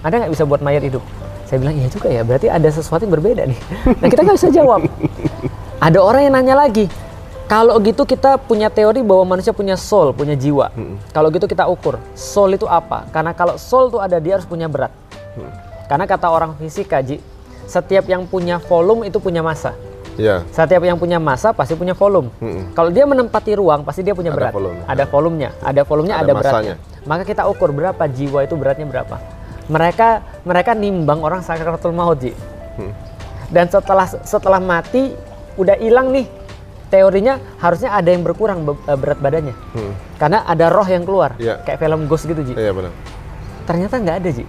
Ada 0.00 0.24
nggak 0.24 0.32
bisa 0.32 0.44
buat 0.48 0.60
mayat 0.64 0.82
hidup? 0.84 1.04
Saya 1.44 1.58
bilang, 1.60 1.74
iya 1.76 1.88
juga 1.90 2.08
ya, 2.08 2.22
berarti 2.22 2.46
ada 2.46 2.68
sesuatu 2.70 3.02
yang 3.04 3.14
berbeda 3.18 3.42
nih. 3.44 3.58
Nah 3.98 4.08
kita 4.08 4.22
nggak 4.22 4.36
bisa 4.38 4.48
jawab. 4.54 4.86
Ada 5.82 5.98
orang 5.98 6.22
yang 6.28 6.34
nanya 6.38 6.54
lagi, 6.54 6.86
kalau 7.50 7.74
gitu 7.82 8.06
kita 8.06 8.38
punya 8.38 8.70
teori 8.70 9.02
bahwa 9.02 9.34
manusia 9.34 9.50
punya 9.50 9.74
soul, 9.74 10.14
punya 10.14 10.38
jiwa. 10.38 10.70
Kalau 11.10 11.28
gitu 11.34 11.50
kita 11.50 11.66
ukur, 11.66 11.98
soul 12.14 12.54
itu 12.54 12.70
apa? 12.70 13.10
Karena 13.10 13.34
kalau 13.34 13.58
soul 13.58 13.90
itu 13.90 13.98
ada, 13.98 14.22
dia 14.22 14.38
harus 14.38 14.46
punya 14.46 14.70
berat. 14.70 14.94
Karena 15.90 16.06
kata 16.06 16.30
orang 16.30 16.54
fisika, 16.54 17.02
Ji, 17.02 17.18
setiap 17.66 18.06
yang 18.06 18.22
punya 18.30 18.62
volume 18.62 19.10
itu 19.10 19.18
punya 19.18 19.42
massa. 19.42 19.74
Iya. 20.14 20.46
Setiap 20.54 20.86
yang 20.86 21.00
punya 21.00 21.18
massa 21.18 21.50
pasti 21.50 21.74
punya 21.74 21.98
volume. 21.98 22.30
Mm-mm. 22.38 22.76
Kalau 22.78 22.94
dia 22.94 23.08
menempati 23.08 23.58
ruang, 23.58 23.82
pasti 23.82 24.06
dia 24.06 24.14
punya 24.14 24.30
Ada 24.30 24.38
berat. 24.38 24.52
volume. 24.54 24.78
Ada 24.86 25.04
volumenya, 25.10 25.50
ada 25.64 25.82
volumenya, 25.82 26.14
Ada 26.14 26.22
ada, 26.22 26.32
beratnya. 26.36 26.76
Maka 27.08 27.22
kita 27.24 27.42
ukur 27.50 27.74
berapa 27.74 28.04
jiwa 28.06 28.46
itu 28.46 28.54
beratnya 28.54 28.86
berapa. 28.86 29.16
Mereka 29.70 30.42
mereka 30.42 30.74
nimbang 30.74 31.22
orang 31.22 31.46
sakaratul 31.46 31.94
maut, 31.94 32.18
Ji. 32.18 32.34
Hmm. 32.74 32.90
Dan 33.54 33.70
setelah 33.70 34.06
setelah 34.26 34.58
mati 34.58 35.14
udah 35.54 35.78
hilang 35.78 36.10
nih 36.10 36.26
teorinya 36.90 37.38
harusnya 37.62 37.94
ada 37.94 38.10
yang 38.10 38.26
berkurang 38.26 38.66
be- 38.66 38.82
eh, 38.90 38.98
berat 38.98 39.22
badannya. 39.22 39.54
Hmm. 39.54 39.94
Karena 40.18 40.42
ada 40.42 40.66
roh 40.68 40.84
yang 40.84 41.06
keluar. 41.06 41.38
Iya. 41.38 41.62
Kayak 41.62 41.86
film 41.86 42.10
Ghost 42.10 42.26
gitu, 42.26 42.42
Ji. 42.42 42.58
Iya 42.58 42.74
benar. 42.74 42.90
Ternyata 43.64 43.94
nggak 44.02 44.16
ada, 44.20 44.30
Ji. 44.34 44.44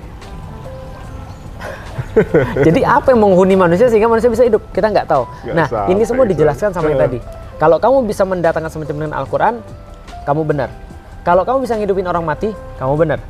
Jadi 2.67 2.81
apa 2.81 3.13
yang 3.13 3.21
menghuni 3.21 3.55
manusia 3.55 3.87
sehingga 3.87 4.09
manusia 4.09 4.27
bisa 4.27 4.43
hidup? 4.43 4.65
Kita 4.73 4.89
nggak 4.89 5.05
tahu. 5.05 5.23
Nggak 5.45 5.55
nah, 5.55 5.67
sampai 5.69 5.93
ini 5.93 6.03
semua 6.03 6.25
gitu. 6.25 6.33
dijelaskan 6.41 6.73
sama 6.73 6.89
yang 6.91 6.99
tadi. 6.99 7.19
Kalau 7.61 7.77
kamu 7.77 8.09
bisa 8.09 8.25
mendatangkan 8.25 8.73
semacam 8.73 8.95
dengan 8.97 9.13
Al-Quran, 9.21 9.61
kamu 10.25 10.41
benar. 10.49 10.69
Kalau 11.21 11.45
kamu 11.45 11.61
bisa 11.61 11.77
ngidupin 11.77 12.09
orang 12.09 12.25
mati, 12.25 12.49
kamu 12.81 12.93
benar. 12.97 13.21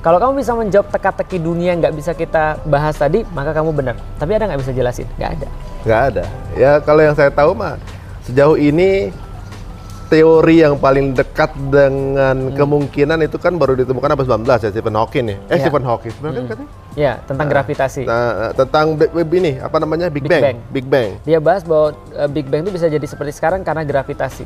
Kalau 0.00 0.16
kamu 0.16 0.40
bisa 0.40 0.56
menjawab 0.56 0.88
teka-teki 0.88 1.36
dunia 1.36 1.72
yang 1.72 1.80
nggak 1.80 1.92
bisa 1.92 2.12
kita 2.12 2.56
bahas 2.64 2.96
tadi, 2.96 3.20
maka 3.30 3.52
kamu 3.52 3.68
benar. 3.70 4.00
Tapi 4.16 4.32
ada 4.32 4.48
nggak 4.48 4.60
bisa 4.60 4.72
jelasin? 4.72 5.04
Nggak 5.14 5.30
ada. 5.30 5.48
Nggak 5.84 6.00
ada. 6.02 6.24
Ya 6.56 6.72
kalau 6.80 7.04
yang 7.04 7.12
saya 7.12 7.28
tahu 7.28 7.52
mah 7.52 7.76
sejauh 8.24 8.56
ini 8.56 9.12
teori 10.08 10.58
yang 10.58 10.74
paling 10.74 11.14
dekat 11.14 11.54
dengan 11.70 12.50
kemungkinan 12.50 13.22
itu 13.22 13.38
kan 13.38 13.54
baru 13.54 13.78
ditemukan 13.78 14.10
abad 14.10 14.26
19 14.26 14.42
ya 14.58 14.70
Stephen 14.72 14.96
Hawking 14.96 15.26
ya. 15.26 15.36
Eh 15.46 15.54
Iya. 15.54 15.62
Stephen 15.62 15.84
Hawking 15.84 16.14
benar 16.18 16.32
kan 16.32 16.44
katanya? 16.48 16.70
Ya, 16.98 17.12
tentang 17.22 17.46
gravitasi. 17.46 18.02
Nah, 18.02 18.50
tentang 18.50 18.86
be- 18.98 19.12
be- 19.14 19.38
ini 19.38 19.62
apa 19.62 19.76
namanya 19.78 20.10
Big, 20.10 20.26
Big 20.26 20.32
Bang. 20.32 20.42
Bang. 20.42 20.56
Big 20.74 20.86
Bang. 20.88 21.10
Dia 21.22 21.38
bahas 21.38 21.62
bahwa 21.62 21.94
eh, 22.10 22.26
Big 22.26 22.50
Bang 22.50 22.64
itu 22.64 22.72
bisa 22.72 22.90
jadi 22.90 23.04
seperti 23.04 23.30
sekarang 23.30 23.62
karena 23.62 23.84
gravitasi. 23.84 24.42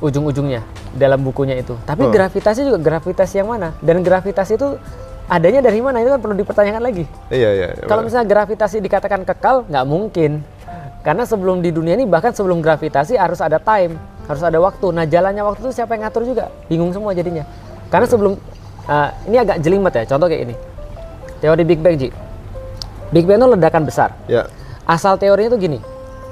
Ujung-ujungnya 0.00 0.64
dalam 0.96 1.20
bukunya 1.20 1.60
itu. 1.60 1.76
Tapi 1.84 2.08
Oh. 2.08 2.12
gravitasi 2.12 2.64
juga 2.64 2.78
gravitasi 2.80 3.44
yang 3.44 3.52
mana? 3.52 3.76
Dan 3.84 4.00
gravitasi 4.00 4.56
itu 4.56 4.80
adanya 5.28 5.60
dari 5.60 5.84
mana? 5.84 6.00
Itu 6.00 6.10
kan 6.16 6.20
perlu 6.24 6.34
dipertanyakan 6.40 6.82
lagi. 6.82 7.04
Iya 7.28 7.50
iya. 7.52 7.66
Kalau 7.84 8.00
benar. 8.00 8.08
misalnya 8.08 8.26
gravitasi 8.32 8.80
dikatakan 8.80 9.28
kekal, 9.28 9.68
nggak 9.68 9.84
mungkin. 9.84 10.40
Karena 11.00 11.24
sebelum 11.24 11.60
di 11.64 11.72
dunia 11.72 11.96
ini 11.96 12.04
bahkan 12.08 12.32
sebelum 12.32 12.60
gravitasi 12.60 13.16
harus 13.16 13.40
ada 13.40 13.56
time, 13.60 13.96
harus 14.28 14.40
ada 14.44 14.56
waktu. 14.60 14.88
Nah 14.92 15.04
jalannya 15.08 15.44
waktu 15.44 15.68
itu 15.68 15.72
siapa 15.76 15.96
yang 15.96 16.08
ngatur 16.08 16.24
juga? 16.28 16.48
Bingung 16.68 16.92
semua 16.92 17.12
jadinya. 17.12 17.44
Karena 17.88 18.04
sebelum 18.08 18.36
uh, 18.88 19.08
ini 19.28 19.36
agak 19.36 19.60
jelimet 19.64 19.92
ya. 19.96 20.04
Contoh 20.08 20.28
kayak 20.28 20.42
ini. 20.48 20.54
Teori 21.40 21.64
Big 21.64 21.80
Bang 21.80 21.96
Ji. 21.96 22.08
Big 23.12 23.24
Bang 23.24 23.40
itu 23.40 23.48
ledakan 23.48 23.82
besar. 23.88 24.12
Ya. 24.28 24.44
Asal 24.84 25.16
teorinya 25.16 25.56
tuh 25.56 25.60
gini. 25.60 25.78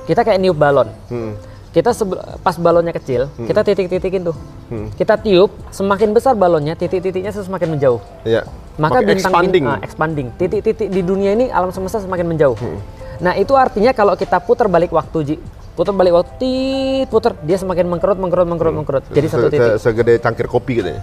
Kita 0.04 0.20
kayak 0.24 0.40
niup 0.40 0.56
balon. 0.56 0.88
Hmm. 1.08 1.32
Kita 1.68 1.92
pas 2.40 2.56
balonnya 2.56 2.90
kecil, 2.90 3.28
kita 3.38 3.60
titik-titikin 3.60 4.24
tuh. 4.24 4.36
Hmm. 4.68 4.88
Kita 4.90 5.16
tiup, 5.16 5.52
semakin 5.68 6.10
besar 6.10 6.32
balonnya, 6.32 6.72
titik-titiknya 6.72 7.28
semakin 7.30 7.76
menjauh. 7.76 8.00
Iya. 8.24 8.48
Maka 8.76 8.98
Makin 8.98 9.06
bintang 9.06 9.30
expanding. 9.30 9.64
expanding. 9.64 9.84
expanding. 9.84 10.26
Titik-titik 10.34 10.88
di 10.88 11.02
dunia 11.02 11.34
ini 11.34 11.46
alam 11.48 11.68
semesta 11.68 11.98
semakin 11.98 12.24
menjauh. 12.26 12.56
Hmm. 12.56 12.78
Nah, 13.18 13.34
itu 13.34 13.52
artinya 13.52 13.90
kalau 13.90 14.14
kita 14.14 14.38
putar 14.38 14.66
balik 14.66 14.90
waktu, 14.90 15.18
Ji. 15.24 15.36
Putar 15.74 15.92
balik 15.92 16.10
waktu, 16.10 16.30
tit, 16.38 17.06
putar, 17.06 17.38
dia 17.38 17.54
semakin 17.54 17.86
mengkerut, 17.86 18.16
mengkerut, 18.16 18.46
mengkerut, 18.46 18.74
mengkerut. 18.74 19.04
Jadi 19.10 19.26
Se- 19.26 19.32
satu 19.32 19.46
se- 19.46 19.52
titik. 19.52 19.70
segede 19.78 20.12
cangkir 20.18 20.46
kopi 20.46 20.72
katanya. 20.78 21.02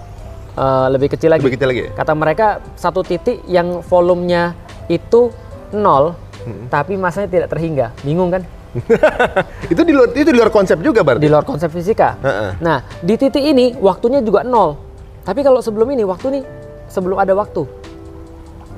Eh, 0.55 0.87
lebih 0.89 1.07
kecil 1.11 1.29
lagi. 1.29 1.43
Lebih 1.43 1.55
kecil 1.55 1.67
lagi 1.67 1.81
ya? 1.83 1.89
Kata 1.93 2.11
mereka 2.11 2.47
satu 2.73 3.03
titik 3.03 3.43
yang 3.45 3.83
volumenya 3.83 4.55
itu 4.87 5.31
nol, 5.71 6.15
Hmm. 6.41 6.67
tapi 6.67 6.95
masanya 6.95 7.27
tidak 7.27 7.47
terhingga. 7.51 7.91
Bingung 8.01 8.31
kan? 8.31 8.43
itu 9.73 9.81
di 9.81 9.93
luar 9.95 10.11
itu 10.11 10.29
di 10.29 10.37
luar 10.37 10.51
konsep 10.51 10.77
juga 10.83 11.01
berarti. 11.01 11.23
Di 11.23 11.31
luar 11.31 11.47
konsep 11.47 11.71
fisika. 11.71 12.19
Heeh. 12.19 12.51
Nah, 12.59 12.83
di 12.99 13.15
titik 13.15 13.41
ini 13.41 13.75
waktunya 13.79 14.19
juga 14.19 14.43
nol. 14.43 14.77
Tapi 15.25 15.41
kalau 15.41 15.63
sebelum 15.63 15.89
ini 15.95 16.03
waktu 16.05 16.39
nih 16.39 16.43
sebelum 16.91 17.17
ada 17.17 17.33
waktu. 17.33 17.65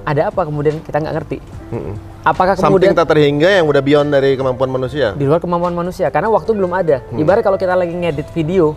Ada 0.07 0.31
apa 0.31 0.47
kemudian 0.47 0.79
kita 0.79 1.03
nggak 1.03 1.15
ngerti. 1.19 1.37
Mm-mm. 1.67 1.95
Apakah 2.23 2.55
Something 2.55 2.71
kemudian 2.71 2.91
tak 2.95 3.11
terhingga 3.11 3.49
yang 3.51 3.67
udah 3.67 3.83
beyond 3.83 4.07
dari 4.07 4.39
kemampuan 4.39 4.71
manusia. 4.71 5.11
di 5.15 5.27
luar 5.27 5.43
kemampuan 5.43 5.75
manusia 5.75 6.07
karena 6.07 6.31
waktu 6.31 6.55
belum 6.55 6.71
ada. 6.71 7.03
Ibarat 7.11 7.43
kalau 7.43 7.59
kita 7.59 7.75
lagi 7.75 7.91
ngedit 7.91 8.31
video, 8.31 8.75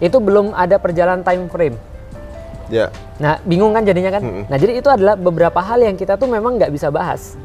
itu 0.00 0.16
belum 0.16 0.56
ada 0.56 0.80
perjalanan 0.80 1.20
time 1.20 1.48
frame. 1.52 1.76
Ya. 2.72 2.88
Nah, 3.20 3.42
bingung 3.44 3.76
kan 3.76 3.84
jadinya 3.84 4.14
kan? 4.14 4.22
Mm-mm. 4.24 4.44
Nah, 4.48 4.56
jadi 4.56 4.72
itu 4.80 4.88
adalah 4.88 5.18
beberapa 5.18 5.58
hal 5.60 5.84
yang 5.84 5.98
kita 5.98 6.16
tuh 6.16 6.30
memang 6.30 6.56
nggak 6.56 6.72
bisa 6.72 6.88
bahas. 6.88 7.36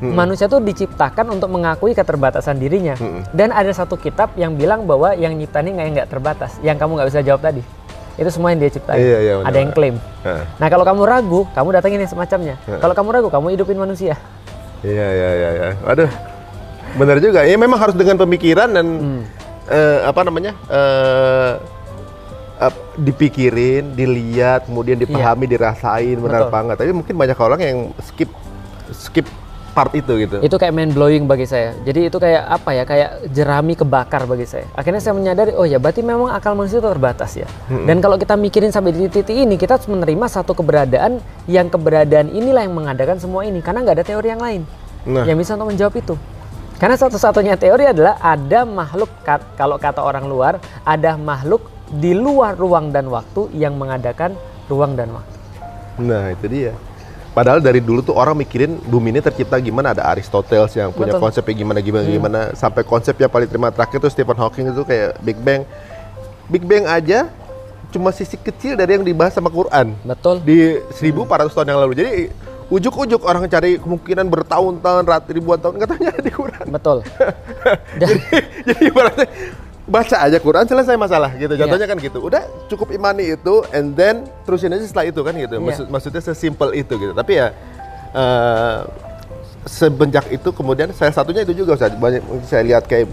Manusia 0.00 0.48
tuh 0.48 0.64
diciptakan 0.64 1.28
untuk 1.28 1.52
mengakui 1.52 1.92
keterbatasan 1.92 2.56
dirinya. 2.56 2.96
Mm-mm. 2.96 3.28
Dan 3.36 3.52
ada 3.52 3.68
satu 3.68 4.00
kitab 4.00 4.32
yang 4.34 4.56
bilang 4.56 4.88
bahwa 4.88 5.12
yang 5.12 5.36
nyiptani 5.36 5.76
nggak 5.76 5.88
nggak 5.92 6.08
terbatas. 6.08 6.56
Yang 6.64 6.80
kamu 6.80 6.90
nggak 6.96 7.08
bisa 7.12 7.20
jawab 7.20 7.44
tadi. 7.44 7.60
Itu 8.16 8.32
semua 8.32 8.52
yang 8.52 8.60
dia 8.64 8.72
ciptain. 8.72 8.96
Iya, 8.96 9.18
iya, 9.20 9.32
benar, 9.40 9.48
ada 9.48 9.58
yang 9.60 9.72
klaim. 9.72 9.96
Nah, 10.56 10.68
kalau 10.68 10.84
kamu 10.84 11.02
ragu, 11.04 11.40
kamu 11.52 11.68
datangin 11.72 12.00
yang 12.00 12.10
semacamnya. 12.10 12.54
Kalau 12.64 12.94
kamu 12.96 13.08
ragu, 13.12 13.28
kamu 13.28 13.46
hidupin 13.54 13.76
manusia. 13.76 14.16
Iya 14.80 15.06
iya 15.12 15.30
iya 15.36 15.50
iya. 15.52 15.68
Waduh. 15.84 16.10
Benar 16.96 17.16
juga. 17.20 17.44
Ya 17.44 17.54
memang 17.60 17.76
harus 17.76 17.92
dengan 17.92 18.16
pemikiran 18.16 18.72
dan 18.72 18.86
Hmm. 18.88 19.22
eh, 19.68 19.98
apa 20.08 20.20
namanya? 20.24 20.56
eh 20.72 21.54
dipikirin, 23.00 23.96
dilihat, 23.96 24.68
kemudian 24.68 25.00
dipahami, 25.00 25.48
dirasain 25.48 26.16
benar 26.20 26.44
Iya. 26.44 26.48
Betul. 26.48 26.52
banget. 26.52 26.76
Tapi 26.76 26.90
mungkin 26.92 27.14
banyak 27.16 27.38
orang 27.40 27.60
yang 27.64 27.78
skip 28.04 28.28
skip 28.92 29.24
part 29.80 29.96
itu 29.96 30.12
gitu. 30.20 30.36
Itu 30.44 30.60
kayak 30.60 30.76
mind 30.76 30.92
blowing 30.92 31.24
bagi 31.24 31.48
saya. 31.48 31.72
Jadi 31.80 32.12
itu 32.12 32.20
kayak 32.20 32.44
apa 32.44 32.70
ya? 32.70 32.84
Kayak 32.84 33.32
jerami 33.32 33.72
kebakar 33.72 34.28
bagi 34.28 34.44
saya. 34.44 34.68
Akhirnya 34.76 35.00
saya 35.00 35.16
menyadari, 35.16 35.56
oh 35.56 35.64
ya 35.64 35.80
berarti 35.80 36.04
memang 36.04 36.28
akal 36.28 36.52
manusia 36.52 36.78
itu 36.78 36.86
terbatas 36.86 37.32
ya. 37.32 37.48
Dan 37.88 38.04
kalau 38.04 38.20
kita 38.20 38.36
mikirin 38.36 38.68
sampai 38.68 38.92
di 38.92 39.08
titik 39.08 39.32
ini, 39.32 39.56
kita 39.56 39.80
harus 39.80 39.88
menerima 39.88 40.26
satu 40.28 40.52
keberadaan 40.52 41.16
yang 41.48 41.66
keberadaan 41.66 42.28
inilah 42.28 42.60
yang 42.60 42.76
mengadakan 42.76 43.16
semua 43.16 43.48
ini. 43.48 43.64
Karena 43.64 43.80
nggak 43.80 43.96
ada 43.96 44.06
teori 44.06 44.28
yang 44.28 44.42
lain 44.42 44.62
Nah. 45.00 45.24
yang 45.24 45.40
bisa 45.40 45.56
untuk 45.56 45.72
menjawab 45.72 45.96
itu. 45.96 46.12
Karena 46.76 46.96
satu-satunya 46.96 47.56
teori 47.56 47.88
adalah 47.88 48.20
ada 48.20 48.68
makhluk 48.68 49.08
kat- 49.22 49.56
kalau 49.56 49.76
kata 49.76 50.00
orang 50.00 50.28
luar, 50.28 50.60
ada 50.84 51.16
makhluk 51.16 51.64
di 51.88 52.12
luar 52.12 52.52
ruang 52.52 52.92
dan 52.92 53.08
waktu 53.08 53.48
yang 53.52 53.76
mengadakan 53.76 54.36
ruang 54.68 54.92
dan 54.92 55.08
waktu. 55.08 55.36
Nah, 55.98 56.28
itu 56.28 56.46
dia. 56.46 56.72
Padahal 57.30 57.62
dari 57.62 57.78
dulu 57.78 58.02
tuh 58.02 58.18
orang 58.18 58.34
mikirin 58.34 58.74
bumi 58.90 59.14
ini 59.14 59.20
tercipta 59.22 59.54
gimana 59.62 59.94
ada 59.94 60.02
Aristoteles 60.10 60.74
yang 60.74 60.90
punya 60.90 61.14
Betul. 61.14 61.30
konsepnya 61.30 61.54
gimana 61.62 61.78
gimana 61.78 62.04
gimana 62.10 62.40
sampai 62.58 62.82
konsep 62.82 63.14
yang 63.22 63.30
paling 63.30 63.46
terima 63.46 63.70
terakhir 63.70 64.02
tuh 64.02 64.10
Stephen 64.10 64.34
Hawking 64.34 64.74
itu 64.74 64.82
kayak 64.82 65.14
Big 65.22 65.38
Bang. 65.38 65.62
Big 66.50 66.66
Bang 66.66 66.90
aja 66.90 67.30
cuma 67.94 68.10
sisi 68.10 68.34
kecil 68.34 68.74
dari 68.74 68.98
yang 68.98 69.06
dibahas 69.06 69.34
sama 69.34 69.50
Quran 69.50 69.94
Betul. 70.02 70.42
di 70.42 70.78
1400 70.90 71.54
tahun 71.54 71.68
yang 71.70 71.80
lalu. 71.86 71.92
Jadi 71.98 72.12
ujuk-ujuk 72.70 73.22
orang 73.26 73.46
cari 73.50 73.78
kemungkinan 73.82 74.26
bertahun-tahun, 74.30 75.02
ribuan 75.30 75.58
tahun 75.58 75.74
katanya 75.86 76.10
di 76.22 76.30
Quran. 76.34 76.66
Betul. 76.70 77.02
Dan, 78.00 78.14
Jadi 78.66 78.82
ibaratnya 78.90 79.26
baca 79.90 80.16
aja 80.22 80.38
Quran 80.38 80.64
selesai 80.64 80.94
masalah 80.94 81.34
gitu. 81.34 81.52
Iya. 81.52 81.66
Contohnya 81.66 81.86
kan 81.86 81.98
gitu. 81.98 82.18
Udah 82.22 82.42
cukup 82.70 82.94
imani 82.94 83.34
itu 83.34 83.66
and 83.74 83.92
then 83.92 84.22
terusin 84.46 84.70
aja 84.70 84.86
setelah 84.86 85.10
itu 85.10 85.20
kan 85.20 85.34
gitu. 85.34 85.54
Iya. 85.58 85.66
Maksud, 85.66 85.86
maksudnya 85.90 86.22
sesimpel 86.22 86.70
itu 86.72 86.94
gitu. 86.94 87.12
Tapi 87.12 87.32
ya 87.34 87.50
eh, 88.10 88.78
semenjak 89.66 90.30
itu 90.30 90.48
kemudian 90.50 90.94
saya 90.94 91.10
satunya 91.10 91.42
itu 91.42 91.52
juga 91.52 91.74
Ustaz. 91.74 91.92
Banyak 91.92 92.22
saya 92.46 92.62
lihat 92.62 92.86
kayak 92.86 93.10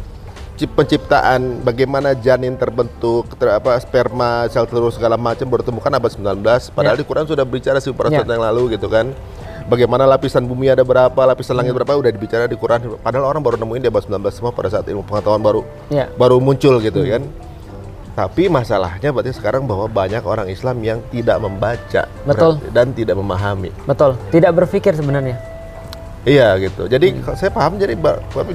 cip- 0.55 0.71
penciptaan 0.71 1.59
bagaimana 1.61 2.13
janin 2.13 2.53
terbentuk, 2.53 3.25
ter, 3.35 3.51
apa 3.51 3.77
sperma, 3.77 4.45
sel 4.47 4.65
telur 4.65 4.93
segala 4.93 5.17
macam 5.17 5.43
baru 5.43 5.65
temukan 5.65 5.91
abad 5.91 6.13
19. 6.13 6.69
Padahal 6.71 6.93
Iya. 6.93 7.01
di 7.01 7.05
Quran 7.05 7.25
sudah 7.25 7.43
berbicara 7.43 7.81
1000 7.81 7.89
Iya. 8.07 8.21
tahun 8.21 8.37
yang 8.37 8.45
lalu 8.47 8.77
gitu 8.77 8.87
kan. 8.87 9.11
Bagaimana 9.67 10.07
lapisan 10.07 10.47
bumi 10.47 10.71
ada 10.71 10.79
berapa, 10.87 11.19
lapisan 11.27 11.59
langit 11.59 11.75
berapa 11.75 11.91
udah 11.91 12.07
dibicara 12.07 12.47
di 12.47 12.55
Quran. 12.55 12.95
Padahal 13.03 13.35
orang 13.35 13.43
baru 13.43 13.59
nemuin 13.59 13.83
di 13.83 13.89
abad 13.91 13.99
19 13.99 14.31
semua 14.31 14.55
pada 14.55 14.71
saat 14.71 14.87
ilmu 14.87 15.03
pengetahuan 15.03 15.43
baru 15.43 15.61
ya, 15.91 16.07
baru 16.15 16.39
muncul 16.39 16.79
gitu 16.79 17.03
kan. 17.03 17.27
Tapi 18.15 18.47
masalahnya 18.47 19.11
berarti 19.11 19.35
sekarang 19.35 19.67
bahwa 19.67 19.85
banyak 19.91 20.23
orang 20.23 20.47
Islam 20.47 20.79
yang 20.81 21.03
tidak 21.11 21.37
membaca 21.37 22.07
Betul. 22.25 22.57
dan 22.73 22.89
tidak 22.95 23.13
memahami. 23.19 23.69
betul. 23.85 24.17
Tidak 24.33 24.49
berpikir 24.55 24.95
sebenarnya. 24.95 25.37
Iya 26.23 26.55
gitu. 26.63 26.87
Jadi 26.87 27.19
saya 27.35 27.51
paham 27.51 27.75
jadi 27.75 27.93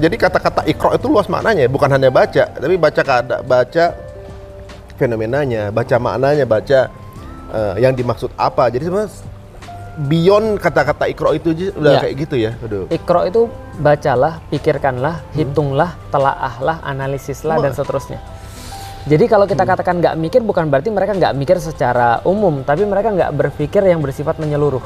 jadi 0.00 0.16
kata-kata 0.16 0.64
ikro 0.64 0.96
itu 0.96 1.06
luas 1.12 1.28
maknanya, 1.28 1.68
bukan 1.68 1.92
hanya 1.92 2.08
baca, 2.08 2.44
tapi 2.56 2.74
baca 2.80 3.00
keada, 3.04 3.36
baca 3.44 3.84
fenomenanya, 4.96 5.68
baca 5.68 5.96
maknanya, 6.00 6.44
baca 6.48 6.80
eh, 7.52 7.74
yang 7.84 7.92
dimaksud 7.96 8.32
apa. 8.34 8.68
Jadi 8.72 8.88
sebenarnya 8.88 9.12
beyond 9.92 10.56
kata-kata 10.56 11.04
ikro 11.08 11.36
itu 11.36 11.52
udah 11.76 11.92
Iya. 11.96 12.00
kayak 12.00 12.14
gitu 12.16 12.34
ya. 12.40 12.50
Aduh. 12.64 12.88
Ikro 12.88 13.28
itu 13.28 13.40
bacalah, 13.76 14.40
pikirkanlah, 14.48 15.20
hitunglah, 15.36 15.96
telaahlah, 16.08 16.80
analisislah 16.80 17.60
dan 17.60 17.76
seterusnya. 17.76 18.20
Jadi 19.02 19.26
kalau 19.26 19.50
kita 19.50 19.66
katakan 19.66 19.98
nggak 19.98 20.14
mikir 20.14 20.40
bukan 20.40 20.70
berarti 20.70 20.88
mereka 20.88 21.12
nggak 21.12 21.34
mikir 21.34 21.56
secara 21.58 22.22
umum, 22.22 22.62
tapi 22.62 22.86
mereka 22.86 23.10
nggak 23.10 23.30
berpikir 23.34 23.82
yang 23.82 23.98
bersifat 23.98 24.38
menyeluruh. 24.38 24.80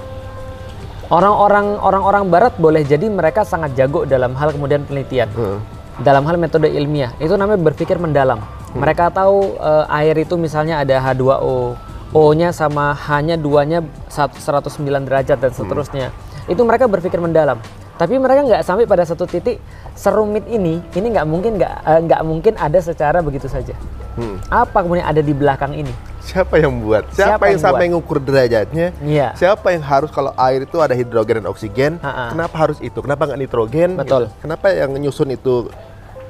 Orang-orang 1.06 1.78
orang-orang 1.78 2.24
Barat 2.26 2.58
boleh 2.58 2.82
jadi 2.82 3.06
mereka 3.06 3.46
sangat 3.46 3.78
jago 3.78 4.02
dalam 4.02 4.34
hal 4.34 4.50
kemudian 4.50 4.82
penelitian, 4.82 5.30
Heeh. 5.30 5.58
dalam 6.02 6.26
hal 6.26 6.34
metode 6.34 6.66
ilmiah. 6.66 7.14
Itu 7.22 7.38
namanya 7.38 7.62
berpikir 7.62 7.94
mendalam. 8.02 8.42
Mereka 8.74 9.14
tahu 9.14 9.54
eh, 9.54 9.84
air 10.02 10.18
itu 10.18 10.34
misalnya 10.34 10.82
ada 10.82 10.98
H2O, 10.98 11.78
O-nya 12.16 12.48
sama 12.48 12.96
H-nya 12.96 13.36
duanya 13.36 13.84
sat- 14.08 14.32
109 14.40 15.04
derajat 15.04 15.36
dan 15.36 15.52
seterusnya. 15.52 16.16
Itu 16.48 16.64
mereka 16.64 16.88
berpikir 16.88 17.20
mendalam. 17.20 17.60
Tapi 18.00 18.16
mereka 18.16 18.40
nggak 18.40 18.64
sampai 18.64 18.88
pada 18.88 19.04
satu 19.04 19.28
titik 19.28 19.60
serumit 19.92 20.48
ini, 20.48 20.80
ini 20.96 21.06
nggak 21.12 21.26
mungkin 21.28 21.60
nggak 21.60 21.74
eh, 21.84 22.00
nggak 22.08 22.20
mungkin 22.24 22.52
ada 22.56 22.80
secara 22.80 23.20
begitu 23.20 23.52
saja. 23.52 23.76
Hmm. 24.16 24.40
Apa 24.48 24.80
kemudian 24.80 25.04
ada 25.04 25.20
di 25.20 25.36
belakang 25.36 25.76
ini? 25.76 25.92
Siapa 26.24 26.56
yang 26.56 26.80
buat? 26.80 27.06
Siapa, 27.12 27.36
Siapa 27.36 27.44
yang 27.46 27.52
yang 27.52 27.62
sampai 27.62 27.86
ngukur 27.92 28.18
derajatnya? 28.18 28.96
Iya. 29.04 29.36
Siapa 29.36 29.76
yang 29.76 29.84
harus 29.84 30.08
kalau 30.08 30.32
air 30.40 30.64
itu 30.64 30.80
ada 30.80 30.96
hidrogen 30.96 31.44
dan 31.44 31.46
oksigen? 31.46 31.92
Ha-ha. 32.00 32.32
Kenapa 32.32 32.56
harus 32.56 32.78
itu? 32.80 32.98
Kenapa 32.98 33.28
nggak 33.28 33.40
nitrogen? 33.44 33.90
Betul. 33.94 34.26
Gitu. 34.26 34.40
Kenapa 34.40 34.66
yang 34.72 34.90
nyusun 34.96 35.36
itu? 35.36 35.68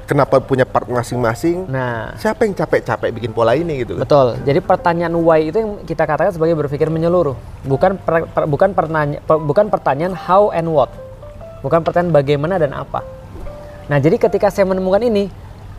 Kenapa 0.06 0.38
punya 0.38 0.62
part 0.62 0.86
masing-masing? 0.86 1.66
Nah, 1.66 2.14
Siapa 2.14 2.46
yang 2.46 2.54
capek-capek 2.54 3.10
bikin 3.10 3.34
pola 3.34 3.58
ini 3.58 3.82
gitu? 3.82 3.98
Betul. 3.98 4.38
Jadi 4.46 4.62
pertanyaan 4.62 5.10
why 5.18 5.50
itu 5.50 5.58
yang 5.58 5.82
kita 5.82 6.06
katakan 6.06 6.30
sebagai 6.30 6.54
berpikir 6.54 6.86
menyeluruh. 6.86 7.34
Bukan 7.66 7.98
per- 7.98 8.30
per- 8.30 8.46
bukan 8.46 8.70
pertanyaan 8.70 9.18
bukan 9.26 9.66
pertanyaan 9.66 10.14
how 10.14 10.54
and 10.54 10.70
what. 10.70 10.94
Bukan 11.66 11.82
pertanyaan 11.82 12.14
bagaimana 12.14 12.54
dan 12.54 12.70
apa. 12.70 13.02
Nah, 13.90 13.98
jadi 13.98 14.14
ketika 14.14 14.46
saya 14.46 14.70
menemukan 14.70 15.02
ini, 15.02 15.26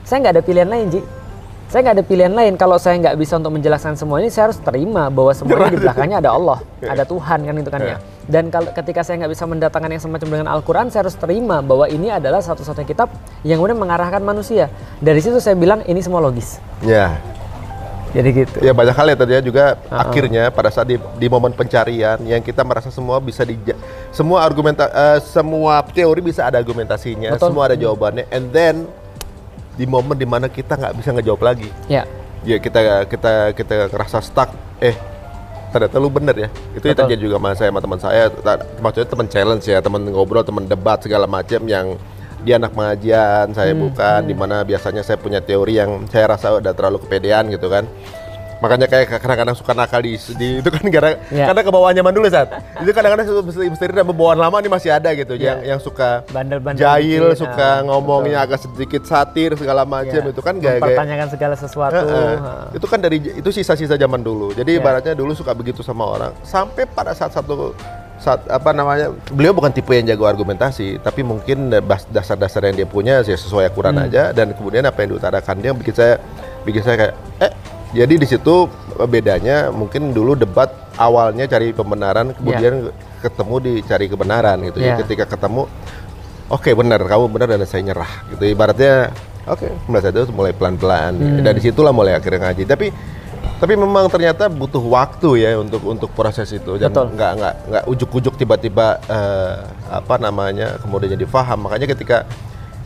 saya 0.04 0.20
nggak 0.28 0.36
ada 0.40 0.44
pilihan 0.44 0.68
lain, 0.68 0.86
Ji. 0.92 1.02
Saya 1.68 1.84
nggak 1.84 1.96
ada 2.00 2.06
pilihan 2.08 2.32
lain. 2.32 2.56
Kalau 2.56 2.80
saya 2.80 2.96
nggak 2.96 3.20
bisa 3.20 3.36
untuk 3.36 3.60
menjelaskan 3.60 4.00
semua 4.00 4.24
ini, 4.24 4.32
saya 4.32 4.48
harus 4.48 4.60
terima 4.64 5.12
bahwa 5.12 5.36
semuanya 5.36 5.76
di 5.76 5.80
belakangnya 5.84 6.18
ada 6.24 6.32
Allah, 6.32 6.64
ada 6.96 7.04
Tuhan 7.04 7.40
kan 7.44 7.54
itu 7.60 7.72
kan 7.72 7.82
ya. 7.84 7.98
Dan 8.24 8.48
kalau 8.48 8.72
ketika 8.72 9.04
saya 9.04 9.20
nggak 9.24 9.32
bisa 9.36 9.44
mendatangkan 9.44 9.92
yang 9.92 10.04
semacam 10.04 10.28
dengan 10.32 10.48
Al-Quran, 10.48 10.88
saya 10.88 11.04
harus 11.04 11.20
terima 11.20 11.60
bahwa 11.60 11.92
ini 11.92 12.08
adalah 12.08 12.40
satu-satunya 12.40 12.88
kitab 12.88 13.12
yang 13.44 13.60
kemudian 13.60 13.80
mengarahkan 13.84 14.24
manusia. 14.24 14.72
Dari 15.04 15.20
situ 15.20 15.44
saya 15.44 15.60
bilang 15.60 15.84
ini 15.84 16.00
semua 16.00 16.24
logis. 16.24 16.64
Ya, 16.88 17.20
Jadi 18.16 18.30
gitu. 18.32 18.64
ya 18.64 18.72
banyak 18.72 18.96
hal 18.96 19.08
ya 19.12 19.18
tadi 19.20 19.32
ya 19.36 19.42
juga 19.44 19.76
akhirnya 19.92 20.48
pada 20.48 20.72
saat 20.72 20.88
di, 20.88 20.96
di 20.96 21.28
momen 21.28 21.52
pencarian 21.52 22.16
yang 22.24 22.40
kita 22.40 22.64
merasa 22.64 22.88
semua 22.88 23.20
bisa 23.20 23.44
di 23.44 23.60
semua 24.16 24.48
argumenta 24.48 24.88
eh, 24.88 25.20
semua 25.20 25.84
teori 25.84 26.24
bisa 26.24 26.48
ada 26.48 26.56
argumentasinya, 26.56 27.36
Betul. 27.36 27.52
semua 27.52 27.68
ada 27.68 27.76
jawabannya, 27.76 28.24
and 28.32 28.56
then 28.56 28.88
di 29.78 29.86
momen 29.86 30.18
di 30.18 30.26
mana 30.26 30.50
kita 30.50 30.74
nggak 30.74 30.94
bisa 30.98 31.14
ngejawab 31.14 31.42
lagi, 31.46 31.70
Ya. 31.86 32.04
ya 32.42 32.58
kita 32.58 33.06
kita 33.06 33.54
kita 33.54 33.74
ngerasa 33.94 34.20
stuck, 34.20 34.50
eh 34.82 34.98
ternyata 35.70 36.02
lu 36.02 36.10
bener 36.10 36.36
ya, 36.36 36.50
itu 36.74 36.90
yang 36.90 36.98
Betul. 36.98 37.06
terjadi 37.14 37.22
juga 37.22 37.36
sama 37.38 37.50
saya 37.54 37.70
sama 37.70 37.82
teman 37.86 38.00
saya, 38.02 38.24
maksudnya 38.82 39.08
teman 39.08 39.28
challenge 39.30 39.64
ya, 39.68 39.78
teman 39.80 40.02
ngobrol, 40.10 40.42
teman 40.42 40.66
debat 40.66 40.98
segala 40.98 41.30
macam 41.30 41.62
yang 41.70 41.94
dia 42.42 42.56
anak 42.58 42.72
pengajian, 42.72 43.52
saya 43.52 43.74
Hmm, 43.76 43.84
bukan, 43.92 44.20
di 44.24 44.36
mana 44.38 44.64
biasanya 44.64 45.04
saya 45.04 45.20
punya 45.20 45.44
teori 45.44 45.78
yang 45.78 46.08
saya 46.08 46.32
rasa 46.32 46.56
udah 46.56 46.72
terlalu 46.72 47.04
kepedean 47.04 47.52
gitu 47.52 47.68
kan. 47.68 47.84
Makanya 48.58 48.86
kayak 48.86 49.22
kadang-kadang 49.22 49.54
suka 49.54 49.72
nakal 49.72 50.02
di, 50.02 50.18
di- 50.34 50.58
itu 50.58 50.70
kan 50.70 50.82
karena 50.84 51.12
Iya. 51.30 51.46
karena 51.48 51.62
ke 51.62 51.70
bawah 51.70 51.92
zaman 51.92 52.10
dulu 52.10 52.26
saat 52.26 52.50
itu 52.76 52.90
kadang-kadang 52.90 53.26
misteri 53.44 53.70
misteri 53.70 53.92
dan 53.92 54.06
bawaan 54.08 54.40
lama 54.40 54.58
ini 54.58 54.66
masih 54.68 54.90
ada 54.90 55.14
gitu 55.14 55.38
Iya. 55.38 55.62
yang 55.62 55.78
yang 55.78 55.80
suka 55.80 56.26
Bandel-bandel 56.28 56.82
jahil 56.82 57.24
dikit, 57.30 57.40
suka 57.40 57.70
nah, 57.78 57.86
ngomongnya 57.88 58.38
agak 58.42 58.60
sedikit 58.60 59.02
satir 59.04 59.54
segala 59.54 59.86
macam 59.86 60.10
Ya, 60.10 60.26
itu 60.26 60.42
kan 60.42 60.58
gaya-gaya 60.58 60.82
mempertanyakan 60.82 61.28
segala 61.30 61.56
sesuatu. 61.56 62.02
Heeh. 62.02 62.36
ha. 62.36 62.52
Itu 62.74 62.86
kan 62.86 62.98
dari 62.98 63.18
itu 63.22 63.50
sisa-sisa 63.52 63.94
zaman 63.94 64.22
dulu. 64.22 64.50
Jadi 64.52 64.74
Iya. 64.74 64.82
ibaratnya 64.82 65.14
dulu 65.14 65.32
suka 65.32 65.54
begitu 65.54 65.86
sama 65.86 66.04
orang. 66.04 66.34
Sampai 66.42 66.86
pada 66.86 67.14
saat 67.14 67.32
satu 67.32 67.78
saat 68.18 68.42
apa 68.50 68.74
namanya 68.74 69.14
beliau 69.30 69.54
bukan 69.54 69.70
tipe 69.70 69.94
yang 69.94 70.10
jago 70.10 70.26
argumentasi, 70.26 70.98
tapi 70.98 71.22
mungkin 71.22 71.70
dasar-dasar 72.10 72.66
yang 72.66 72.76
dia 72.76 72.88
punya 72.88 73.22
ya 73.22 73.38
sesuai 73.38 73.70
Quran 73.70 73.94
Hmm. 73.94 74.06
aja 74.10 74.34
dan 74.34 74.52
kemudian 74.52 74.82
apa 74.82 75.06
yang 75.06 75.14
diutarakan 75.14 75.62
dia 75.62 75.70
bikin 75.70 75.94
saya 75.94 76.14
bikin 76.66 76.82
saya 76.82 76.96
kayak 76.98 77.14
eh 77.40 77.52
jadi 77.96 78.14
di 78.20 78.28
situ 78.28 78.68
bedanya 79.08 79.72
mungkin 79.72 80.12
dulu 80.12 80.36
debat 80.36 80.68
awalnya 81.00 81.48
cari 81.48 81.72
pembenaran 81.72 82.36
kemudian 82.36 82.92
ketemu 83.24 83.56
dicari 83.64 84.06
kebenaran 84.12 84.58
gitu 84.68 84.78
ya. 84.82 84.94
Iya. 84.94 85.06
ketika 85.06 85.26
ketemu 85.38 85.70
oke 86.52 86.70
benar 86.76 87.00
kamu 87.06 87.26
benar 87.32 87.48
dan 87.54 87.64
saya 87.64 87.84
nyerah 87.86 88.12
gitu. 88.34 88.44
Ibaratnya 88.44 89.14
oke 89.48 89.68
mulai 89.88 90.02
saat 90.04 90.16
itu 90.18 90.34
mulai 90.34 90.52
pelan-pelan. 90.52 91.14
Hmm. 91.16 91.44
dan 91.46 91.54
di 91.56 91.62
situlah 91.64 91.94
mulai 91.96 92.18
akhirnya 92.18 92.52
ngaji. 92.52 92.64
Tapi 92.68 92.88
tapi 93.58 93.74
memang 93.74 94.06
ternyata 94.06 94.46
butuh 94.54 94.84
waktu 94.86 95.42
ya 95.42 95.58
untuk 95.58 95.82
untuk 95.88 96.14
proses 96.14 96.50
itu. 96.54 96.78
Dan 96.78 96.94
Betul. 96.94 97.16
nggak 97.16 97.32
nggak 97.42 97.54
nggak 97.72 97.84
ujuk-ujuk 97.90 98.34
tiba-tiba 98.38 99.02
eh, 99.10 99.56
apa 99.90 100.16
namanya 100.22 100.78
kemudian 100.78 101.16
jadi 101.18 101.26
paham 101.26 101.66
makanya 101.66 101.90
ketika 101.90 102.28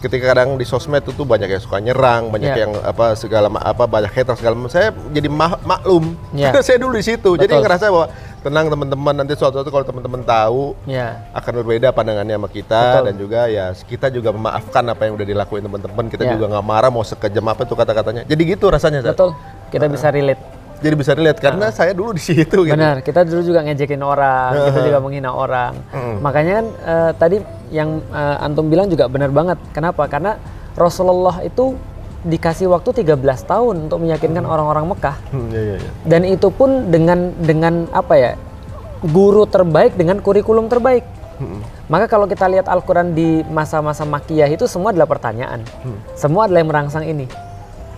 ketika 0.01 0.33
kadang 0.33 0.57
di 0.57 0.65
sosmed 0.65 0.99
itu 0.99 1.13
tuh 1.13 1.23
banyak 1.23 1.45
yang 1.47 1.61
suka 1.61 1.77
nyerang 1.77 2.27
banyak 2.27 2.49
Iya. 2.49 2.59
yang 2.59 2.71
apa 2.81 3.13
segala 3.13 3.47
apa 3.53 3.85
banyak 3.85 4.09
hater 4.09 4.33
segala 4.33 4.57
macam 4.57 4.69
saya 4.69 4.89
jadi 5.07 5.29
ma- 5.29 5.61
maklum 5.61 6.17
karena 6.31 6.61
saya 6.67 6.77
dulu 6.77 6.97
di 6.97 7.05
situ 7.05 7.29
jadi 7.35 7.53
ngerasa 7.55 7.87
bahwa 7.87 8.09
tenang 8.41 8.67
teman-teman 8.67 9.13
nanti 9.13 9.37
suatu 9.37 9.61
waktu 9.61 9.69
kalau 9.69 9.85
teman-teman 9.85 10.21
tahu 10.21 10.73
Ya. 10.83 11.21
akan 11.31 11.61
berbeda 11.61 11.93
pandangannya 11.93 12.35
sama 12.35 12.49
kita 12.49 12.81
Betul. 12.81 13.05
dan 13.05 13.15
juga 13.15 13.39
ya 13.45 13.65
kita 13.77 14.07
juga 14.09 14.29
memaafkan 14.31 14.83
apa 14.83 15.01
yang 15.05 15.13
udah 15.13 15.27
dilakuin 15.27 15.61
teman-teman 15.61 16.05
kita 16.09 16.23
Ya. 16.25 16.33
juga 16.33 16.49
nggak 16.49 16.65
marah 16.65 16.89
mau 16.89 17.05
sekejam 17.05 17.45
apa 17.45 17.61
tuh 17.63 17.77
kata-katanya 17.77 18.25
jadi 18.25 18.41
gitu 18.47 18.65
rasanya. 18.67 19.05
Betul. 19.05 19.37
Kita 19.69 19.85
bisa 19.87 20.09
relate. 20.09 20.60
Jadi 20.81 20.95
bisa 20.97 21.11
dilihat 21.13 21.37
karena 21.37 21.69
saya 21.69 21.93
dulu 21.93 22.17
di 22.17 22.23
situ 22.25 22.65
gitu 22.65 22.73
Benar, 22.73 23.05
kita 23.05 23.21
dulu 23.21 23.41
juga 23.45 23.61
ngejekin 23.61 24.01
orang, 24.01 24.51
kita 24.67 24.79
juga 24.81 24.99
menghina 24.99 25.29
orang. 25.31 25.73
Makanya 26.19 26.51
kan 26.57 26.67
eh, 26.81 27.11
tadi 27.15 27.37
yang 27.69 28.01
eh, 28.09 28.45
antum 28.45 28.65
bilang 28.67 28.89
juga 28.89 29.05
benar 29.05 29.29
banget. 29.29 29.61
Kenapa? 29.71 30.09
Karena 30.09 30.41
Rasulullah 30.73 31.45
itu 31.45 31.77
dikasih 32.21 32.69
waktu 32.69 33.05
13 33.05 33.17
tahun 33.49 33.75
untuk 33.89 33.97
meyakinkan 34.01 34.45
orang-orang 34.45 34.93
Mekah. 34.93 35.17
Hmm, 35.33 35.49
iya, 35.49 35.61
iya, 35.61 35.77
iya. 35.81 35.91
Dan 36.05 36.21
itu 36.25 36.53
pun 36.53 36.93
dengan 36.93 37.33
dengan 37.41 37.85
apa 37.93 38.13
ya? 38.17 38.33
guru 39.01 39.49
terbaik 39.49 39.97
dengan 39.97 40.21
kurikulum 40.21 40.69
terbaik. 40.69 41.01
Maka 41.89 42.05
kalau 42.05 42.29
kita 42.29 42.45
lihat 42.45 42.69
Al-Qur'an 42.69 43.17
di 43.17 43.41
masa-masa 43.49 44.05
Makkiyah 44.05 44.45
itu 44.53 44.69
semua 44.69 44.93
adalah 44.93 45.09
pertanyaan. 45.09 45.65
Semua 46.13 46.45
adalah 46.45 46.61
yang 46.61 46.69
merangsang 46.69 47.05
ini. 47.09 47.25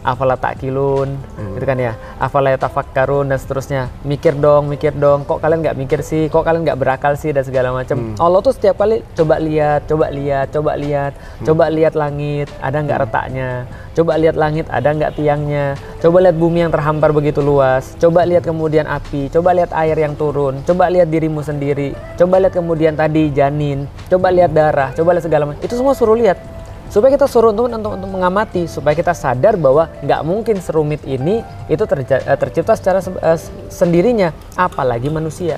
Afala 0.04 0.36
takilun 0.36 1.16
Hmm. 1.40 1.56
gitu 1.56 1.66
kan 1.66 1.80
ya. 1.80 1.96
Afala 2.20 2.52
yatafakkarun 2.54 3.32
dan 3.32 3.40
seterusnya. 3.40 3.88
Mikir 4.04 4.36
dong 4.38 4.68
mikir 4.68 4.94
dong 4.94 5.24
kok 5.24 5.40
kalian 5.40 5.64
nggak 5.64 5.78
mikir 5.80 6.00
sih? 6.04 6.28
Kok 6.28 6.44
kalian 6.44 6.68
nggak 6.68 6.80
berakal 6.80 7.16
sih? 7.16 7.32
Dan 7.32 7.48
segala 7.48 7.72
macam. 7.72 7.98
Hmm. 7.98 8.16
Allah 8.20 8.40
tuh 8.44 8.54
setiap 8.54 8.78
kali 8.78 9.02
coba 9.16 9.40
lihat 9.40 9.88
coba 9.88 10.12
lihat 10.12 10.48
coba 10.52 10.72
lihat. 10.76 11.16
Hmm. 11.16 11.46
coba 11.48 11.64
lihat 11.72 11.94
langit 11.96 12.48
ada 12.60 12.78
nggak 12.84 13.00
retaknya? 13.10 13.50
Coba 13.94 14.18
lihat 14.18 14.36
langit 14.36 14.66
ada 14.74 14.90
nggak 14.90 15.14
tiangnya? 15.16 15.78
Coba 16.02 16.18
lihat 16.20 16.36
bumi 16.36 16.66
yang 16.66 16.74
terhampar 16.74 17.14
begitu 17.14 17.40
luas. 17.40 17.94
Coba 18.02 18.26
lihat 18.26 18.44
kemudian 18.44 18.90
api. 18.90 19.30
Coba 19.30 19.54
lihat 19.54 19.72
air 19.72 19.96
yang 19.96 20.18
turun. 20.18 20.60
Coba 20.66 20.90
lihat 20.90 21.08
dirimu 21.08 21.46
sendiri. 21.46 21.94
Coba 22.18 22.42
lihat 22.42 22.58
kemudian 22.58 22.98
tadi 22.98 23.30
janin. 23.30 23.86
Coba 24.10 24.34
lihat 24.34 24.52
darah. 24.52 24.90
Coba 24.98 25.14
lihat 25.14 25.26
segala 25.30 25.48
macam. 25.48 25.62
Itu 25.62 25.78
semua 25.78 25.94
suruh 25.94 26.18
lihat 26.18 26.42
supaya 26.88 27.14
kita 27.14 27.26
suruh 27.26 27.52
untuk, 27.52 27.68
untuk 27.68 27.92
untuk 27.96 28.10
mengamati 28.10 28.66
supaya 28.66 28.94
kita 28.94 29.12
sadar 29.12 29.56
bahwa 29.56 29.90
nggak 30.02 30.22
mungkin 30.24 30.56
serumit 30.60 31.02
ini 31.04 31.40
itu 31.68 31.84
terja- 31.84 32.22
eh, 32.22 32.38
tercipta 32.38 32.74
secara 32.74 33.00
se- 33.00 33.16
eh, 33.16 33.40
sendirinya. 33.70 34.32
Apalagi 34.54 35.08
manusia. 35.08 35.58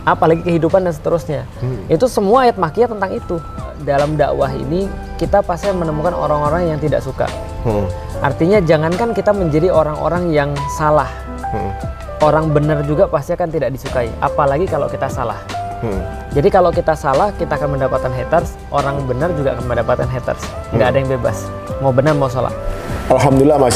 Apalagi 0.00 0.40
kehidupan 0.42 0.80
dan 0.80 0.96
seterusnya. 0.96 1.44
Itu 1.86 2.08
semua 2.08 2.48
ayat 2.48 2.56
makiyah 2.56 2.88
tentang 2.88 3.12
itu. 3.12 3.36
Dalam 3.80 4.16
dakwah 4.16 4.48
ini 4.52 4.88
kita 5.16 5.40
pasti 5.40 5.68
menemukan 5.72 6.12
orang-orang 6.12 6.72
yang 6.72 6.78
tidak 6.80 7.00
suka. 7.00 7.28
Hmm. 7.60 7.84
artinya 8.24 8.56
jangankan 8.60 9.12
kita 9.12 9.36
menjadi 9.36 9.68
orang-orang 9.68 10.32
yang 10.32 10.50
salah. 10.76 11.08
Hmm. 11.52 11.72
orang 12.20 12.52
benar 12.52 12.84
juga 12.84 13.08
pasti 13.08 13.32
akan 13.32 13.48
tidak 13.48 13.72
disukai. 13.72 14.08
Apalagi 14.20 14.64
kalau 14.64 14.88
kita 14.88 15.08
salah 15.08 15.40
Hmm. 15.80 16.00
jadi 16.36 16.48
kalau 16.52 16.68
kita 16.68 16.92
salah, 16.92 17.32
kita 17.40 17.56
akan 17.56 17.76
mendapatkan 17.76 18.12
haters. 18.12 18.56
Orang 18.68 19.04
benar 19.08 19.32
juga 19.32 19.56
akan 19.56 19.64
mendapatkan 19.64 20.08
haters. 20.12 20.44
Nggak 20.76 20.88
ada 20.92 20.96
yang 21.00 21.10
bebas. 21.16 21.48
Mau 21.80 21.92
benar 21.92 22.12
mau 22.16 22.28
salah. 22.28 22.52
Alhamdulillah 23.10 23.56
Mas 23.58 23.68